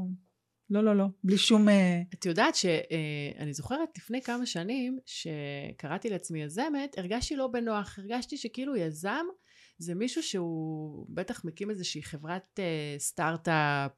לא, 0.71 0.85
לא, 0.85 0.97
לא, 0.97 1.05
בלי 1.25 1.39
שום... 1.39 1.69
אה, 1.69 2.03
את 2.15 2.27
יודעת 2.27 2.55
שאני 2.55 3.49
אה, 3.49 3.53
זוכרת 3.53 3.89
לפני 3.99 4.23
כמה 4.23 4.47
שנים, 4.47 4.99
שקראתי 5.07 6.11
לעצמי 6.11 6.43
יזמת, 6.43 6.99
הרגשתי 6.99 7.37
לא 7.37 7.47
בנוח, 7.47 7.99
הרגשתי 7.99 8.37
שכאילו 8.37 8.77
יזם 8.77 9.25
זה 9.79 9.95
מישהו 9.95 10.23
שהוא 10.23 11.07
בטח 11.09 11.45
מקים 11.45 11.71
איזושהי 11.71 12.03
חברת 12.03 12.61
uh, 12.61 13.01
סטארט-אפ, 13.01 13.93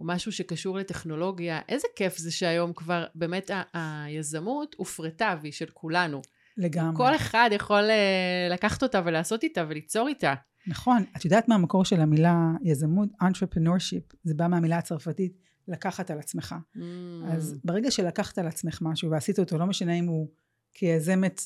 או 0.00 0.04
משהו 0.04 0.32
שקשור 0.32 0.78
לטכנולוגיה. 0.78 1.60
איזה 1.68 1.88
כיף 1.96 2.18
זה 2.18 2.30
שהיום 2.30 2.72
כבר 2.72 3.06
באמת 3.14 3.50
ה- 3.50 3.62
היזמות 3.72 4.74
הופרטה 4.78 5.36
והיא 5.40 5.52
של 5.52 5.66
כולנו. 5.74 6.22
לגמרי. 6.56 6.96
כל 6.96 7.16
אחד 7.16 7.50
יכול 7.52 7.84
uh, 7.84 8.52
לקחת 8.52 8.82
אותה 8.82 9.02
ולעשות 9.04 9.42
איתה 9.42 9.64
וליצור 9.68 10.08
איתה. 10.08 10.34
נכון. 10.66 11.04
את 11.16 11.24
יודעת 11.24 11.48
מה 11.48 11.54
המקור 11.54 11.84
של 11.84 12.00
המילה 12.00 12.36
יזמות? 12.62 13.08
entrepreneurship. 13.22 14.16
זה 14.24 14.34
בא 14.34 14.46
מהמילה 14.46 14.78
הצרפתית 14.78 15.32
לקחת 15.68 16.10
על 16.10 16.18
עצמך. 16.18 16.54
Mm. 16.76 16.80
אז 17.26 17.58
ברגע 17.64 17.90
שלקחת 17.90 18.38
על 18.38 18.46
עצמך 18.46 18.78
משהו 18.82 19.10
ועשית 19.10 19.38
אותו, 19.38 19.58
לא 19.58 19.66
משנה 19.66 19.92
אם 19.92 20.06
הוא 20.06 20.28
כיזמת 20.72 21.42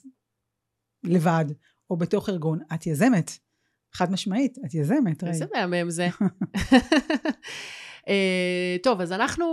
לבד 1.05 1.45
או 1.91 1.97
בתוך 1.97 2.29
ארגון, 2.29 2.59
את 2.75 2.87
יזמת. 2.87 3.31
חד 3.93 4.13
משמעית, 4.13 4.59
את 4.67 4.75
יזמת. 4.75 5.25
איזה 5.25 5.45
מהמם 5.55 5.91
זה. 5.91 6.09
uh, 8.07 8.83
טוב, 8.83 9.01
אז 9.01 9.13
אנחנו 9.13 9.47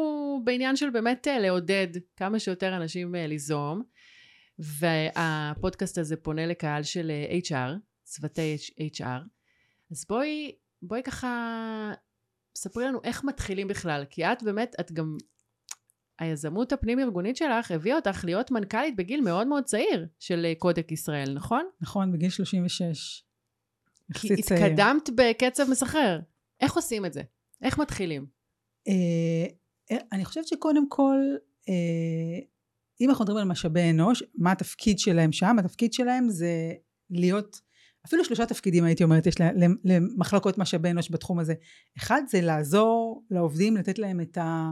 בעניין 0.43 0.75
של 0.75 0.89
באמת 0.89 1.27
uh, 1.27 1.39
לעודד 1.39 1.87
כמה 2.15 2.39
שיותר 2.39 2.75
אנשים 2.75 3.15
uh, 3.15 3.17
ליזום, 3.17 3.83
והפודקאסט 4.59 5.97
הזה 5.97 6.15
פונה 6.17 6.45
לקהל 6.45 6.83
של 6.83 7.11
HR, 7.47 7.77
צוותי 8.03 8.55
HR. 8.79 9.21
אז 9.91 10.05
בואי, 10.09 10.51
בואי 10.81 11.03
ככה, 11.03 11.91
ספרי 12.57 12.85
לנו 12.85 12.99
איך 13.03 13.23
מתחילים 13.23 13.67
בכלל, 13.67 14.05
כי 14.09 14.25
את 14.25 14.43
באמת, 14.43 14.75
את 14.79 14.91
גם, 14.91 15.17
היזמות 16.21 16.71
הפנים-ארגונית 16.71 17.37
שלך 17.37 17.71
הביאה 17.71 17.95
אותך 17.95 18.25
להיות 18.25 18.51
מנכ"לית 18.51 18.95
בגיל 18.95 19.21
מאוד 19.21 19.47
מאוד 19.47 19.63
צעיר 19.63 20.05
של 20.19 20.45
קודק 20.57 20.91
ישראל, 20.91 21.33
נכון? 21.33 21.65
נכון, 21.81 22.11
בגיל 22.11 22.29
36. 22.29 23.23
כי 24.13 24.33
התקדמת 24.33 25.09
בקצב 25.15 25.69
מסחרר. 25.69 26.19
איך 26.59 26.73
עושים 26.73 27.05
את 27.05 27.13
זה? 27.13 27.21
איך 27.61 27.79
מתחילים? 27.79 28.40
אה, 28.87 29.45
אה, 29.91 29.97
אני 30.11 30.25
חושבת 30.25 30.47
שקודם 30.47 30.89
כל, 30.89 31.17
אה, 31.69 32.39
אם 33.01 33.09
אנחנו 33.09 33.25
מדברים 33.25 33.41
על 33.41 33.51
משאבי 33.51 33.89
אנוש, 33.89 34.23
מה 34.35 34.51
התפקיד 34.51 34.99
שלהם 34.99 35.31
שם? 35.31 35.55
התפקיד 35.59 35.93
שלהם 35.93 36.29
זה 36.29 36.73
להיות, 37.09 37.61
אפילו 38.05 38.25
שלושה 38.25 38.45
תפקידים 38.45 38.83
הייתי 38.83 39.03
אומרת, 39.03 39.27
יש 39.27 39.35
למחלקות 39.83 40.57
משאבי 40.57 40.89
אנוש 40.89 41.11
בתחום 41.11 41.39
הזה. 41.39 41.53
אחד 41.97 42.21
זה 42.27 42.41
לעזור 42.41 43.23
לעובדים, 43.31 43.77
לתת 43.77 43.99
להם 43.99 44.21
את 44.21 44.37
ה... 44.37 44.71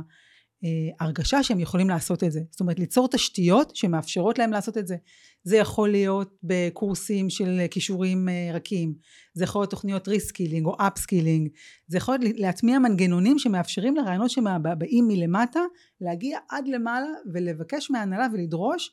אה, 0.64 1.06
הרגשה 1.06 1.44
שהם 1.44 1.60
יכולים 1.60 1.90
לעשות 1.90 2.24
את 2.24 2.32
זה. 2.32 2.40
זאת 2.52 2.60
אומרת, 2.60 2.80
ליצור 2.80 3.08
תשתיות 3.08 3.76
שמאפשרות 3.76 4.40
להם 4.40 4.52
לעשות 4.52 4.78
את 4.78 4.88
זה. 4.88 4.96
זה 5.44 5.58
יכול 5.58 5.90
להיות 5.90 6.36
בקורסים 6.44 7.30
של 7.30 7.66
כישורים 7.72 8.30
אה, 8.30 8.52
רכים, 8.54 8.94
זה 9.34 9.44
יכול 9.44 9.62
להיות 9.62 9.70
תוכניות 9.70 10.08
reskilling 10.08 10.66
או 10.66 10.76
upskilling, 10.80 11.50
זה 11.88 11.98
יכול 11.98 12.18
להיות 12.20 12.40
להטמיע 12.40 12.80
מנגנונים 12.80 13.40
שמאפשרים 13.40 13.96
לרעיונות 13.96 14.30
שבאים 14.30 15.08
מלמטה 15.08 15.60
להגיע 16.02 16.40
עד 16.50 16.68
למעלה 16.68 17.08
ולבקש 17.34 17.92
מההנהלה 17.92 18.28
ולדרוש 18.34 18.92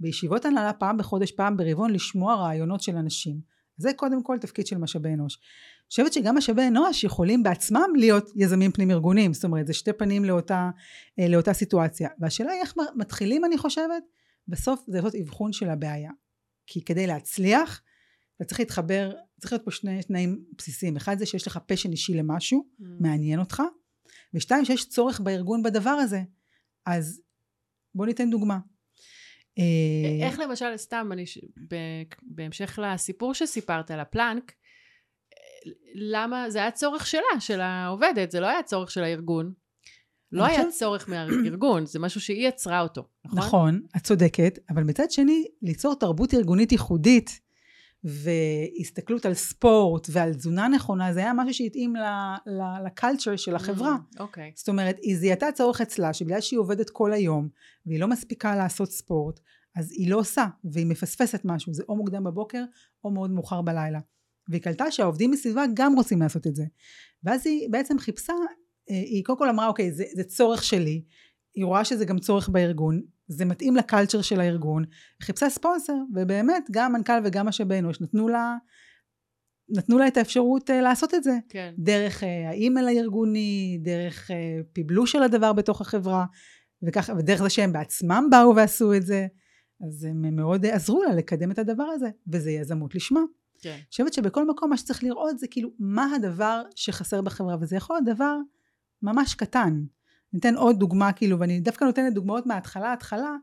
בישיבות 0.00 0.44
הנהלה 0.44 0.72
פעם 0.72 0.96
בחודש, 0.96 1.30
פעם 1.30 1.56
ברבעון, 1.56 1.92
לשמוע 1.92 2.34
רעיונות 2.34 2.80
של 2.80 2.96
אנשים. 2.96 3.55
זה 3.76 3.92
קודם 3.96 4.22
כל 4.22 4.38
תפקיד 4.40 4.66
של 4.66 4.78
משאבי 4.78 5.08
אנוש. 5.08 5.34
אני 5.36 5.90
חושבת 5.90 6.12
שגם 6.12 6.36
משאבי 6.36 6.66
אנוש 6.68 7.04
יכולים 7.04 7.42
בעצמם 7.42 7.88
להיות 7.96 8.30
יזמים 8.36 8.72
פנים 8.72 8.90
ארגוניים, 8.90 9.34
זאת 9.34 9.44
אומרת 9.44 9.66
זה 9.66 9.72
שתי 9.72 9.92
פנים 9.92 10.24
לאותה, 10.24 10.70
אה, 11.18 11.28
לאותה 11.28 11.52
סיטואציה. 11.52 12.08
והשאלה 12.18 12.52
היא 12.52 12.60
איך 12.60 12.74
מתחילים 12.96 13.44
אני 13.44 13.58
חושבת, 13.58 14.02
בסוף 14.48 14.84
זה 14.86 14.96
לעשות 14.96 15.14
אבחון 15.14 15.52
של 15.52 15.70
הבעיה. 15.70 16.10
כי 16.66 16.84
כדי 16.84 17.06
להצליח, 17.06 17.82
אתה 18.36 18.44
צריך 18.44 18.60
להתחבר, 18.60 19.12
צריך 19.40 19.52
להיות 19.52 19.64
פה 19.64 19.70
שני 19.70 20.02
תנאים 20.02 20.44
בסיסיים. 20.58 20.96
אחד 20.96 21.18
זה 21.18 21.26
שיש 21.26 21.46
לך 21.46 21.58
פשן 21.66 21.90
אישי 21.92 22.14
למשהו, 22.14 22.64
mm. 22.80 22.84
מעניין 23.00 23.40
אותך, 23.40 23.62
ושתיים 24.34 24.64
שיש 24.64 24.88
צורך 24.88 25.20
בארגון 25.20 25.62
בדבר 25.62 25.90
הזה. 25.90 26.22
אז 26.86 27.20
בוא 27.94 28.06
ניתן 28.06 28.30
דוגמה. 28.30 28.58
אה, 29.58 30.26
איך 30.26 30.38
למשל, 30.38 30.76
סתם, 30.76 31.08
אני, 31.12 31.24
בהמשך 32.22 32.78
לסיפור 32.82 33.34
שסיפרת 33.34 33.90
על 33.90 34.00
הפלנק, 34.00 34.52
למה, 35.94 36.50
זה 36.50 36.58
היה 36.58 36.70
צורך 36.70 37.06
שלה, 37.06 37.40
של 37.40 37.60
העובדת, 37.60 38.30
זה 38.30 38.40
לא 38.40 38.46
היה 38.46 38.62
צורך 38.62 38.90
של 38.90 39.04
הארגון. 39.04 39.52
לא 40.32 40.44
היה 40.44 40.58
חושב... 40.58 40.78
צורך 40.78 41.08
מהארגון, 41.08 41.86
זה 41.86 41.98
משהו 41.98 42.20
שהיא 42.20 42.48
יצרה 42.48 42.80
אותו, 42.80 43.08
נכון? 43.24 43.38
נכון, 43.38 43.80
את 43.96 44.02
צודקת, 44.02 44.58
אבל 44.70 44.82
מצד 44.82 45.10
שני, 45.10 45.44
ליצור 45.62 45.94
תרבות 45.94 46.34
ארגונית 46.34 46.72
ייחודית 46.72 47.40
והסתכלות 48.06 49.26
על 49.26 49.34
ספורט 49.34 50.08
ועל 50.10 50.34
תזונה 50.34 50.68
נכונה, 50.68 51.12
זה 51.12 51.20
היה 51.20 51.32
משהו 51.32 51.54
שהתאים 51.54 51.94
לקלצ'ר 52.86 53.36
של 53.36 53.56
החברה. 53.56 53.96
Mm, 53.96 54.20
אוקיי. 54.20 54.52
זאת 54.54 54.68
אומרת, 54.68 54.96
היא 55.02 55.16
זיהתה 55.16 55.52
צורך 55.52 55.80
אצלה, 55.80 56.12
שבגלל 56.12 56.40
שהיא 56.40 56.58
עובדת 56.58 56.90
כל 56.90 57.12
היום, 57.12 57.48
והיא 57.86 58.00
לא 58.00 58.08
מספיקה 58.08 58.56
לעשות 58.56 58.92
ספורט, 58.92 59.40
אז 59.76 59.92
היא 59.92 60.10
לא 60.10 60.18
עושה, 60.18 60.46
והיא 60.64 60.86
מפספסת 60.86 61.40
משהו, 61.44 61.74
זה 61.74 61.82
או 61.88 61.96
מוקדם 61.96 62.24
בבוקר, 62.24 62.64
או 63.04 63.10
מאוד 63.10 63.30
מאוחר 63.30 63.62
בלילה. 63.62 64.00
והיא 64.48 64.62
קלטה 64.62 64.90
שהעובדים 64.90 65.30
מסביבה 65.30 65.64
גם 65.74 65.94
רוצים 65.96 66.22
לעשות 66.22 66.46
את 66.46 66.56
זה. 66.56 66.64
ואז 67.24 67.46
היא 67.46 67.68
בעצם 67.70 67.98
חיפשה, 67.98 68.32
אה, 68.90 68.96
היא 68.96 69.24
קודם 69.24 69.38
כל 69.38 69.48
אמרה, 69.48 69.68
אוקיי, 69.68 69.92
זה, 69.92 70.04
זה 70.14 70.24
צורך 70.24 70.64
שלי, 70.64 71.02
היא 71.54 71.64
רואה 71.64 71.84
שזה 71.84 72.04
גם 72.04 72.18
צורך 72.18 72.48
בארגון, 72.48 73.02
זה 73.28 73.44
מתאים 73.44 73.76
לקלצ'ר 73.76 74.22
של 74.22 74.40
הארגון, 74.40 74.84
חיפשה 75.22 75.50
ספונסר, 75.50 75.96
ובאמת, 76.14 76.68
גם 76.70 76.94
המנכ"ל 76.94 77.20
וגם 77.24 77.46
משאבי 77.46 77.78
אנוש 77.78 78.00
נתנו 78.00 78.28
לה, 78.28 78.56
נתנו 79.68 79.98
לה 79.98 80.06
את 80.08 80.16
האפשרות 80.16 80.70
uh, 80.70 80.72
לעשות 80.72 81.14
את 81.14 81.24
זה. 81.24 81.38
כן. 81.48 81.74
דרך 81.78 82.22
uh, 82.22 82.26
האימייל 82.26 82.88
הארגוני, 82.88 83.78
דרך 83.82 84.30
uh, 84.30 85.06
של 85.06 85.22
הדבר 85.22 85.52
בתוך 85.52 85.80
החברה, 85.80 86.24
וכך, 86.82 87.10
ודרך 87.18 87.42
זה 87.42 87.50
שהם 87.50 87.72
בעצמם 87.72 88.28
באו 88.30 88.56
ועשו 88.56 88.94
את 88.94 89.06
זה, 89.06 89.26
אז 89.86 90.04
הם 90.04 90.36
מאוד 90.36 90.66
עזרו 90.66 91.02
לה 91.02 91.14
לקדם 91.14 91.50
את 91.50 91.58
הדבר 91.58 91.84
הזה, 91.84 92.08
וזה 92.32 92.50
יזמות 92.50 92.94
לשמה. 92.94 93.20
כן. 93.62 93.70
אני 93.70 93.86
חושבת 93.90 94.12
שבכל 94.12 94.46
מקום 94.46 94.70
מה 94.70 94.76
שצריך 94.76 95.04
לראות 95.04 95.38
זה 95.38 95.46
כאילו 95.50 95.70
מה 95.78 96.14
הדבר 96.14 96.62
שחסר 96.74 97.22
בחברה, 97.22 97.56
וזה 97.60 97.76
יכול 97.76 97.96
להיות 97.96 98.16
דבר 98.16 98.36
ממש 99.02 99.34
קטן. 99.34 99.84
ניתן 100.32 100.54
עוד 100.54 100.78
דוגמה 100.78 101.12
כאילו, 101.12 101.40
ואני 101.40 101.60
דווקא 101.60 101.84
נותנת 101.84 102.14
דוגמאות 102.14 102.46
מההתחלה 102.46 102.92
התחלה, 102.92 103.36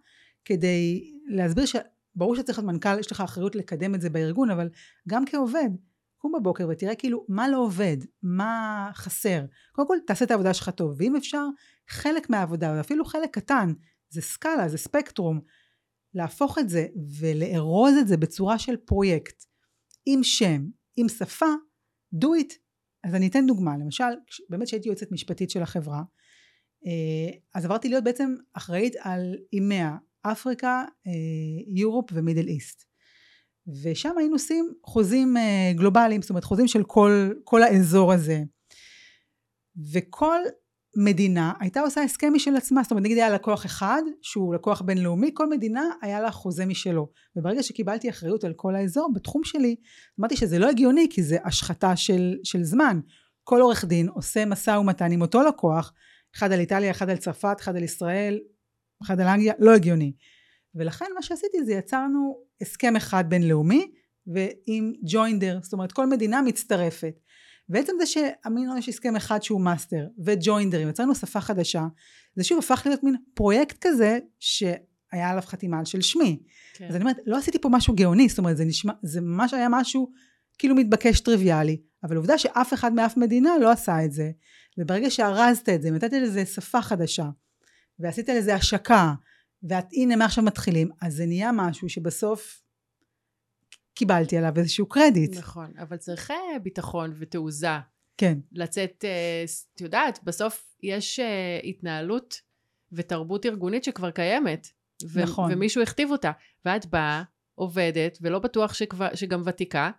כדי 0.45 1.11
להסביר 1.27 1.65
שברור 1.65 2.35
שצריך 2.35 2.59
להיות 2.59 2.71
מנכ"ל, 2.73 2.99
יש 2.99 3.11
לך 3.11 3.21
אחריות 3.21 3.55
לקדם 3.55 3.95
את 3.95 4.01
זה 4.01 4.09
בארגון, 4.09 4.49
אבל 4.49 4.69
גם 5.07 5.25
כעובד, 5.25 5.69
קום 6.17 6.31
בבוקר 6.39 6.67
ותראה 6.69 6.95
כאילו 6.95 7.25
מה 7.29 7.49
לא 7.49 7.57
עובד, 7.57 7.97
מה 8.23 8.89
חסר. 8.93 9.45
קודם 9.71 9.87
כל 9.87 9.97
תעשה 10.07 10.25
את 10.25 10.31
העבודה 10.31 10.53
שלך 10.53 10.69
טוב, 10.69 10.95
ואם 10.97 11.15
אפשר, 11.15 11.45
חלק 11.89 12.29
מהעבודה, 12.29 12.73
ואפילו 12.77 13.05
חלק 13.05 13.29
קטן, 13.33 13.73
זה 14.09 14.21
סקאלה, 14.21 14.69
זה 14.69 14.77
ספקטרום, 14.77 15.39
להפוך 16.13 16.59
את 16.59 16.69
זה 16.69 16.87
ולארוז 17.19 17.93
את 18.01 18.07
זה 18.07 18.17
בצורה 18.17 18.59
של 18.59 18.77
פרויקט. 18.77 19.43
עם 20.05 20.23
שם, 20.23 20.65
עם 20.95 21.09
שפה, 21.09 21.45
do 22.15 22.27
it. 22.27 22.53
אז 23.03 23.15
אני 23.15 23.27
אתן 23.27 23.45
דוגמה, 23.47 23.77
למשל, 23.77 24.03
באמת 24.49 24.67
שהייתי 24.67 24.87
יועצת 24.87 25.11
משפטית 25.11 25.49
של 25.49 25.61
החברה, 25.61 26.03
אז 27.55 27.65
עברתי 27.65 27.89
להיות 27.89 28.03
בעצם 28.03 28.35
אחראית 28.53 28.95
על 28.99 29.35
אימיה, 29.53 29.95
אפריקה, 30.21 30.83
אה, 31.07 31.11
יורופ 31.75 32.09
ומידל 32.13 32.47
איסט. 32.47 32.83
ושם 33.83 34.17
היינו 34.17 34.35
עושים 34.35 34.73
חוזים 34.85 35.37
אה, 35.37 35.71
גלובליים, 35.75 36.21
זאת 36.21 36.29
אומרת 36.29 36.43
חוזים 36.43 36.67
של 36.67 36.83
כל, 36.83 37.29
כל 37.43 37.63
האזור 37.63 38.13
הזה. 38.13 38.43
וכל 39.93 40.39
מדינה 40.97 41.53
הייתה 41.59 41.81
עושה 41.81 42.01
הסכם 42.01 42.33
משל 42.33 42.55
עצמה, 42.55 42.83
זאת 42.83 42.91
אומרת 42.91 43.03
נגיד 43.03 43.17
היה 43.17 43.29
לקוח 43.29 43.65
אחד 43.65 44.01
שהוא 44.21 44.55
לקוח 44.55 44.81
בינלאומי, 44.81 45.31
כל 45.33 45.49
מדינה 45.49 45.89
היה 46.01 46.21
לה 46.21 46.31
חוזה 46.31 46.65
משלו. 46.65 47.09
וברגע 47.35 47.63
שקיבלתי 47.63 48.09
אחריות 48.09 48.43
על 48.43 48.53
כל 48.53 48.75
האזור, 48.75 49.13
בתחום 49.13 49.43
שלי, 49.43 49.75
אמרתי 50.19 50.35
שזה 50.35 50.59
לא 50.59 50.69
הגיוני 50.69 51.07
כי 51.09 51.23
זה 51.23 51.37
השחתה 51.43 51.95
של, 51.95 52.35
של 52.43 52.63
זמן. 52.63 52.99
כל 53.43 53.61
עורך 53.61 53.85
דין 53.85 54.09
עושה 54.09 54.45
משא 54.45 54.71
ומתן 54.71 55.11
עם 55.11 55.21
אותו 55.21 55.43
לקוח, 55.43 55.93
אחד 56.35 56.51
על 56.51 56.59
איטליה, 56.59 56.91
אחד 56.91 57.09
על 57.09 57.17
צרפת, 57.17 57.57
אחד 57.59 57.75
על 57.75 57.83
ישראל, 57.83 58.39
אחד 59.03 59.19
על 59.19 59.27
אנגליה, 59.27 59.53
לא 59.59 59.75
הגיוני. 59.75 60.13
ולכן 60.75 61.05
מה 61.15 61.21
שעשיתי 61.21 61.63
זה 61.65 61.73
יצרנו 61.73 62.37
הסכם 62.61 62.95
אחד 62.95 63.23
בינלאומי 63.29 63.91
ועם 64.27 64.93
joinder, 65.03 65.59
זאת 65.61 65.73
אומרת 65.73 65.91
כל 65.91 66.07
מדינה 66.07 66.41
מצטרפת. 66.41 67.19
ועצם 67.69 67.93
זה 67.99 68.05
שאמרנו 68.05 68.77
יש 68.77 68.89
הסכם 68.89 69.15
אחד 69.15 69.43
שהוא 69.43 69.61
master 69.61 70.07
ו 70.25 70.31
joinder 70.31 70.72
ים, 70.72 70.89
יצרנו 70.89 71.15
שפה 71.15 71.41
חדשה, 71.41 71.83
זה 72.35 72.43
שוב 72.43 72.59
הפך 72.59 72.81
להיות 72.85 73.03
מין 73.03 73.15
פרויקט 73.33 73.77
כזה 73.81 74.19
שהיה 74.39 75.29
עליו 75.29 75.41
חתימה 75.41 75.85
של 75.85 76.01
שמי. 76.01 76.39
כן. 76.73 76.87
אז 76.87 76.95
אני 76.95 77.03
אומרת, 77.03 77.17
לא 77.25 77.37
עשיתי 77.37 77.59
פה 77.59 77.69
משהו 77.69 77.95
גאוני, 77.95 78.29
זאת 78.29 78.37
אומרת 78.37 78.57
זה 78.57 78.65
נשמע, 78.65 78.93
זה 79.03 79.21
ממש 79.21 79.53
היה 79.53 79.67
משהו 79.71 80.11
כאילו 80.57 80.75
מתבקש 80.75 81.19
טריוויאלי, 81.19 81.81
אבל 82.03 82.15
עובדה 82.15 82.37
שאף 82.37 82.73
אחד 82.73 82.93
מאף 82.93 83.17
מדינה 83.17 83.49
לא 83.61 83.71
עשה 83.71 84.05
את 84.05 84.11
זה, 84.11 84.31
וברגע 84.77 85.09
שארזת 85.09 85.69
את 85.69 85.81
זה, 85.81 85.91
נתת 85.91 86.13
לזה 86.13 86.45
שפה 86.45 86.81
חדשה, 86.81 87.29
ועשית 87.99 88.29
לזה 88.29 88.55
השקה, 88.55 89.13
ואת 89.63 89.85
הנה 89.93 90.15
מעכשיו 90.15 90.43
מתחילים, 90.43 90.89
אז 91.01 91.13
זה 91.15 91.25
נהיה 91.25 91.51
משהו 91.51 91.89
שבסוף 91.89 92.63
קיבלתי 93.95 94.37
עליו 94.37 94.53
איזשהו 94.57 94.85
קרדיט. 94.85 95.37
נכון, 95.37 95.71
אבל 95.79 95.97
צריך 95.97 96.31
אה, 96.31 96.59
ביטחון 96.63 97.13
ותעוזה. 97.19 97.67
כן. 98.17 98.37
לצאת, 98.51 99.05
אה, 99.05 99.43
את 99.75 99.81
יודעת, 99.81 100.19
בסוף 100.23 100.75
יש 100.83 101.19
אה, 101.19 101.59
התנהלות 101.63 102.41
ותרבות 102.91 103.45
ארגונית 103.45 103.83
שכבר 103.83 104.11
קיימת. 104.11 104.67
ו- 105.07 105.21
נכון. 105.23 105.51
ומישהו 105.53 105.81
הכתיב 105.81 106.11
אותה. 106.11 106.31
ואת 106.65 106.85
באה, 106.85 107.23
עובדת, 107.55 108.17
ולא 108.21 108.39
בטוח 108.39 108.73
שכבר, 108.73 109.15
שגם 109.15 109.41
ותיקה, 109.45 109.91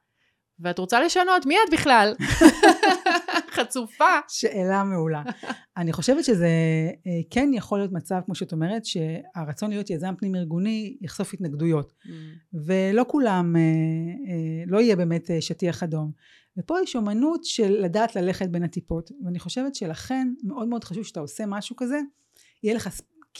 ואת 0.58 0.78
רוצה 0.78 1.00
לשנות, 1.00 1.46
מי 1.46 1.54
את 1.54 1.72
בכלל? 1.72 2.14
חצופה. 3.54 4.18
שאלה 4.28 4.84
מעולה. 4.84 5.22
אני 5.76 5.92
חושבת 5.92 6.24
שזה 6.24 6.48
אה, 7.06 7.20
כן 7.30 7.50
יכול 7.52 7.78
להיות 7.78 7.92
מצב, 7.92 8.20
כמו 8.24 8.34
שאת 8.34 8.52
אומרת, 8.52 8.84
שהרצון 8.84 9.70
להיות 9.70 9.90
יזם 9.90 10.14
פנים 10.18 10.34
ארגוני 10.34 10.96
יחשוף 11.00 11.34
התנגדויות. 11.34 11.92
Mm. 11.92 12.08
ולא 12.66 13.04
כולם, 13.08 13.56
אה, 13.56 13.60
אה, 13.60 14.64
לא 14.66 14.80
יהיה 14.80 14.96
באמת 14.96 15.30
שטיח 15.40 15.82
אדום. 15.82 16.12
ופה 16.58 16.76
יש 16.82 16.96
אומנות 16.96 17.44
של 17.44 17.76
לדעת 17.80 18.16
ללכת 18.16 18.48
בין 18.48 18.62
הטיפות. 18.62 19.10
ואני 19.24 19.38
חושבת 19.38 19.74
שלכן 19.74 20.28
מאוד 20.42 20.68
מאוד 20.68 20.84
חשוב 20.84 21.04
שאתה 21.04 21.20
עושה 21.20 21.46
משהו 21.46 21.76
כזה, 21.76 22.00
יהיה 22.62 22.74
לך, 22.74 22.88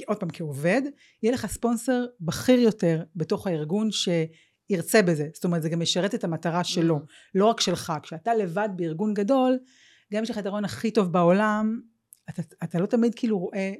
עוד 0.06 0.16
פעם 0.16 0.28
כעובד, 0.32 0.82
יהיה 1.22 1.34
לך 1.34 1.46
ספונסר 1.46 2.04
בכיר 2.20 2.60
יותר 2.60 3.02
בתוך 3.16 3.46
הארגון 3.46 3.88
שירצה 3.90 5.02
בזה. 5.02 5.28
זאת 5.34 5.44
אומרת, 5.44 5.62
זה 5.62 5.68
גם 5.68 5.80
משרת 5.80 6.14
את 6.14 6.24
המטרה 6.24 6.64
שלו, 6.64 6.96
Mm. 6.96 7.00
לא 7.34 7.46
רק 7.46 7.60
שלך. 7.60 7.92
כשאתה 8.02 8.34
לבד 8.34 8.68
בארגון 8.76 9.14
גדול, 9.14 9.58
גם 10.12 10.18
אם 10.18 10.22
יש 10.22 10.30
לך 10.30 10.38
את 10.38 10.46
הרעיון 10.46 10.64
הכי 10.64 10.90
טוב 10.90 11.12
בעולם, 11.12 11.80
אתה, 12.30 12.42
אתה 12.64 12.78
לא 12.78 12.86
תמיד 12.86 13.14
כאילו 13.14 13.38
רואה 13.38 13.72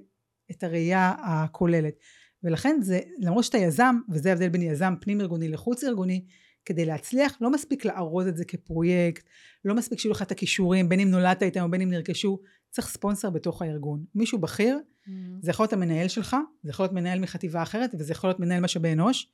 את 0.51 0.63
הראייה 0.63 1.15
הכוללת. 1.25 1.95
ולכן 2.43 2.77
זה, 2.83 3.01
למרות 3.19 3.45
שאתה 3.45 3.59
יזם, 3.59 3.97
וזה 4.11 4.29
ההבדל 4.31 4.49
בין 4.49 4.63
יזם 4.63 4.95
פנים 5.01 5.21
ארגוני 5.21 5.49
לחוץ 5.49 5.85
ארגוני, 5.85 6.25
כדי 6.65 6.85
להצליח 6.85 7.39
לא 7.41 7.51
מספיק 7.51 7.85
לארוז 7.85 8.27
את 8.27 8.37
זה 8.37 8.45
כפרויקט, 8.45 9.29
לא 9.65 9.75
מספיק 9.75 9.99
שיהיו 9.99 10.13
לך 10.13 10.23
את 10.23 10.31
הכישורים, 10.31 10.89
בין 10.89 11.01
אם 11.01 11.11
נולדת 11.11 11.43
איתם 11.43 11.63
או 11.63 11.71
בין 11.71 11.81
אם 11.81 11.91
נרכשו, 11.91 12.41
צריך 12.71 12.89
ספונסר 12.89 13.31
בתוך 13.31 13.63
הארגון. 13.63 14.05
מישהו 14.15 14.39
בכיר, 14.39 14.79
Mm. 15.07 15.11
זה 15.41 15.51
יכול 15.51 15.65
להיות 15.65 15.73
המנהל 15.73 16.09
שלך, 16.09 16.37
זה 16.63 16.71
יכול 16.71 16.85
להיות 16.85 16.93
מנהל 16.93 17.21
מחטיבה 17.21 17.63
אחרת, 17.63 17.91
וזה 17.99 18.13
יכול 18.13 18.31
להיות 18.31 18.41
מנהל 18.41 18.61
משאבי 18.61 18.93
אנוש, 18.93 19.33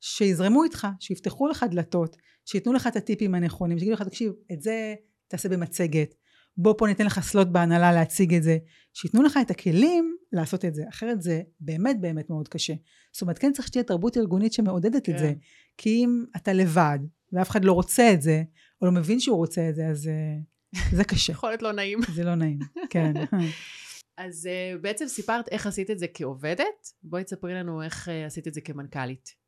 שיזרמו 0.00 0.64
איתך, 0.64 0.86
שיפתחו 1.00 1.48
לך 1.48 1.64
דלתות, 1.70 2.16
שייתנו 2.44 2.72
לך 2.72 2.86
את 2.86 2.96
הטיפים 2.96 3.34
הנכונים, 3.34 3.78
שיגידו 3.78 3.94
לך, 3.94 4.02
תקשיב, 4.02 4.32
את 4.52 4.60
זה 4.60 4.94
תעשה 5.28 5.48
במצגת, 5.48 6.14
בוא 6.56 6.74
פה 6.78 6.86
ניתן 6.86 7.06
לך 7.06 7.20
סלוט 7.20 7.48
בהנהלה 7.48 7.92
להציג 7.92 8.34
את 8.34 8.42
זה, 8.42 8.58
שייתנו 8.92 9.22
לך 9.22 9.38
את 9.42 9.50
הכלים 9.50 10.16
לעשות 10.32 10.64
את 10.64 10.74
זה, 10.74 10.82
אחרת 10.88 11.22
זה 11.22 11.42
באמת 11.60 12.00
באמת 12.00 12.30
מאוד 12.30 12.48
קשה. 12.48 12.74
זאת 13.12 13.22
אומרת, 13.22 13.38
כן 13.38 13.52
צריך 13.52 13.68
שתהיה 13.68 13.84
תרבות 13.84 14.16
ארגונית 14.16 14.52
שמעודדת 14.52 14.96
את 14.96 15.06
כן. 15.06 15.18
זה, 15.18 15.32
כי 15.78 15.90
אם 15.90 16.24
אתה 16.36 16.52
לבד, 16.52 16.98
ואף 17.32 17.50
אחד 17.50 17.64
לא 17.64 17.72
רוצה 17.72 18.12
את 18.12 18.22
זה, 18.22 18.42
או 18.80 18.86
לא 18.86 18.92
מבין 18.92 19.20
שהוא 19.20 19.36
רוצה 19.36 19.68
את 19.68 19.74
זה, 19.74 19.86
אז 19.86 20.08
אה, 20.08 20.36
זה 20.92 21.04
קשה, 21.04 21.32
יכול 21.36 21.50
להיות 21.50 21.62
לא 21.62 21.72
נעים. 21.72 21.98
זה 22.14 22.24
לא 22.24 22.34
נעים, 22.34 22.58
כן. 22.90 23.12
אז 24.16 24.48
uh, 24.48 24.78
בעצם 24.82 25.08
סיפרת 25.08 25.48
איך 25.48 25.66
עשית 25.66 25.90
את 25.90 25.98
זה 25.98 26.06
כעובדת, 26.14 26.92
בואי 27.02 27.24
תספרי 27.24 27.54
לנו 27.54 27.82
איך 27.82 28.08
uh, 28.08 28.10
עשית 28.26 28.48
את 28.48 28.54
זה 28.54 28.60
כמנכ"לית. 28.60 29.43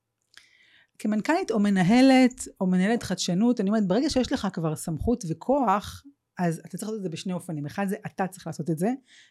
כמנכ"לית 0.99 1.51
או 1.51 1.61
מנהלת, 1.61 2.49
או 2.61 2.67
מנהלת 2.67 3.03
חדשנות, 3.03 3.61
אני 3.61 3.71
אומרת, 3.71 3.87
ברגע 3.87 4.11
שיש 4.11 4.33
לך 4.33 4.49
כבר 4.53 4.77
סמכות 4.77 5.25
וכוח, 5.29 6.03
אז 6.39 6.59
אתה 6.59 6.79
צריך 6.79 6.83
לעשות 6.83 6.99
את 6.99 7.03
זה 7.03 7.09
בשני 7.09 7.33
אופנים. 7.33 7.67
אחד 7.67 7.87
זה 7.89 7.97
אתה 8.07 8.27
צריך 8.27 8.47
לעשות 8.47 8.71
את 8.71 8.79
זה, 8.79 8.89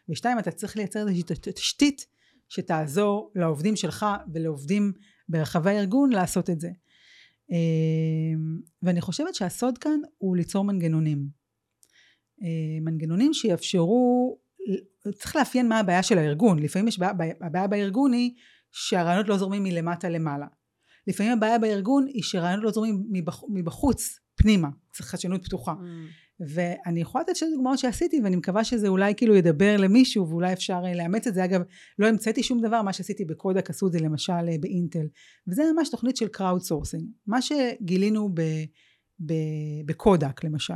ושתיים, 0.09 0.39
אתה 0.39 0.51
צריך 0.51 0.77
לייצר 0.77 0.99
איזושהי 0.99 1.23
תשתית 1.53 2.05
שתעזור 2.49 3.31
לעובדים 3.35 3.75
שלך 3.75 4.05
ולעובדים 4.33 4.93
ברחבי 5.29 5.69
הארגון 5.69 6.09
לעשות 6.09 6.49
את 6.49 6.59
זה. 6.59 6.69
אמ, 7.51 8.59
ואני 8.83 9.01
חושבת 9.01 9.35
שהסוד 9.35 9.77
כאן 9.77 9.99
הוא 10.17 10.37
ליצור 10.37 10.63
מנגנונים. 10.63 11.27
אה, 12.43 12.81
מנגנונים 12.81 13.33
שיאפשרו, 13.33 14.37
צריך 15.13 15.35
לאפיין 15.35 15.69
מה 15.69 15.79
הבעיה 15.79 16.03
של 16.03 16.17
הארגון. 16.17 16.59
לפעמים 16.59 16.87
יש 16.87 16.99
בעיה, 16.99 17.33
הבעיה 17.41 17.67
בארגון 17.67 18.13
היא 18.13 18.31
שהרעיונות 18.71 19.27
לא 19.27 19.37
זורמים 19.37 19.63
מלמטה 19.63 20.09
למעלה. 20.09 20.47
לפעמים 21.07 21.31
הבעיה 21.31 21.59
בארגון 21.59 22.05
היא 22.07 22.23
שרעיונות 22.23 22.63
לא 22.63 22.71
זורמים 22.71 23.03
מבח, 23.09 23.43
מבחוץ 23.49 24.19
פנימה, 24.35 24.67
צריך 24.93 25.09
חדשנות 25.09 25.45
פתוחה. 25.45 25.71
Mm. 25.71 26.25
ואני 26.39 27.01
יכולה 27.01 27.23
לתת 27.23 27.35
שתי 27.35 27.45
דוגמאות 27.55 27.79
שעשיתי 27.79 28.21
ואני 28.23 28.35
מקווה 28.35 28.63
שזה 28.63 28.87
אולי 28.87 29.13
כאילו 29.17 29.35
ידבר 29.35 29.77
למישהו 29.77 30.29
ואולי 30.29 30.53
אפשר 30.53 30.81
אה, 30.85 30.95
לאמץ 30.95 31.27
את 31.27 31.33
זה. 31.33 31.45
אגב, 31.45 31.61
לא 31.99 32.07
המצאתי 32.07 32.43
שום 32.43 32.61
דבר, 32.61 32.81
מה 32.81 32.93
שעשיתי 32.93 33.25
בקודק 33.25 33.69
עשו 33.69 33.87
את 33.87 33.91
זה 33.91 33.99
למשל 33.99 34.33
אה, 34.33 34.55
באינטל. 34.59 35.07
וזה 35.47 35.63
ממש 35.75 35.89
תוכנית 35.89 36.17
של 36.17 36.27
crowd 36.27 36.61
sourcing. 36.61 37.03
מה 37.27 37.41
שגילינו 37.41 38.29
ב, 38.33 38.41
ב, 39.25 39.33
בקודק 39.85 40.43
למשל, 40.43 40.73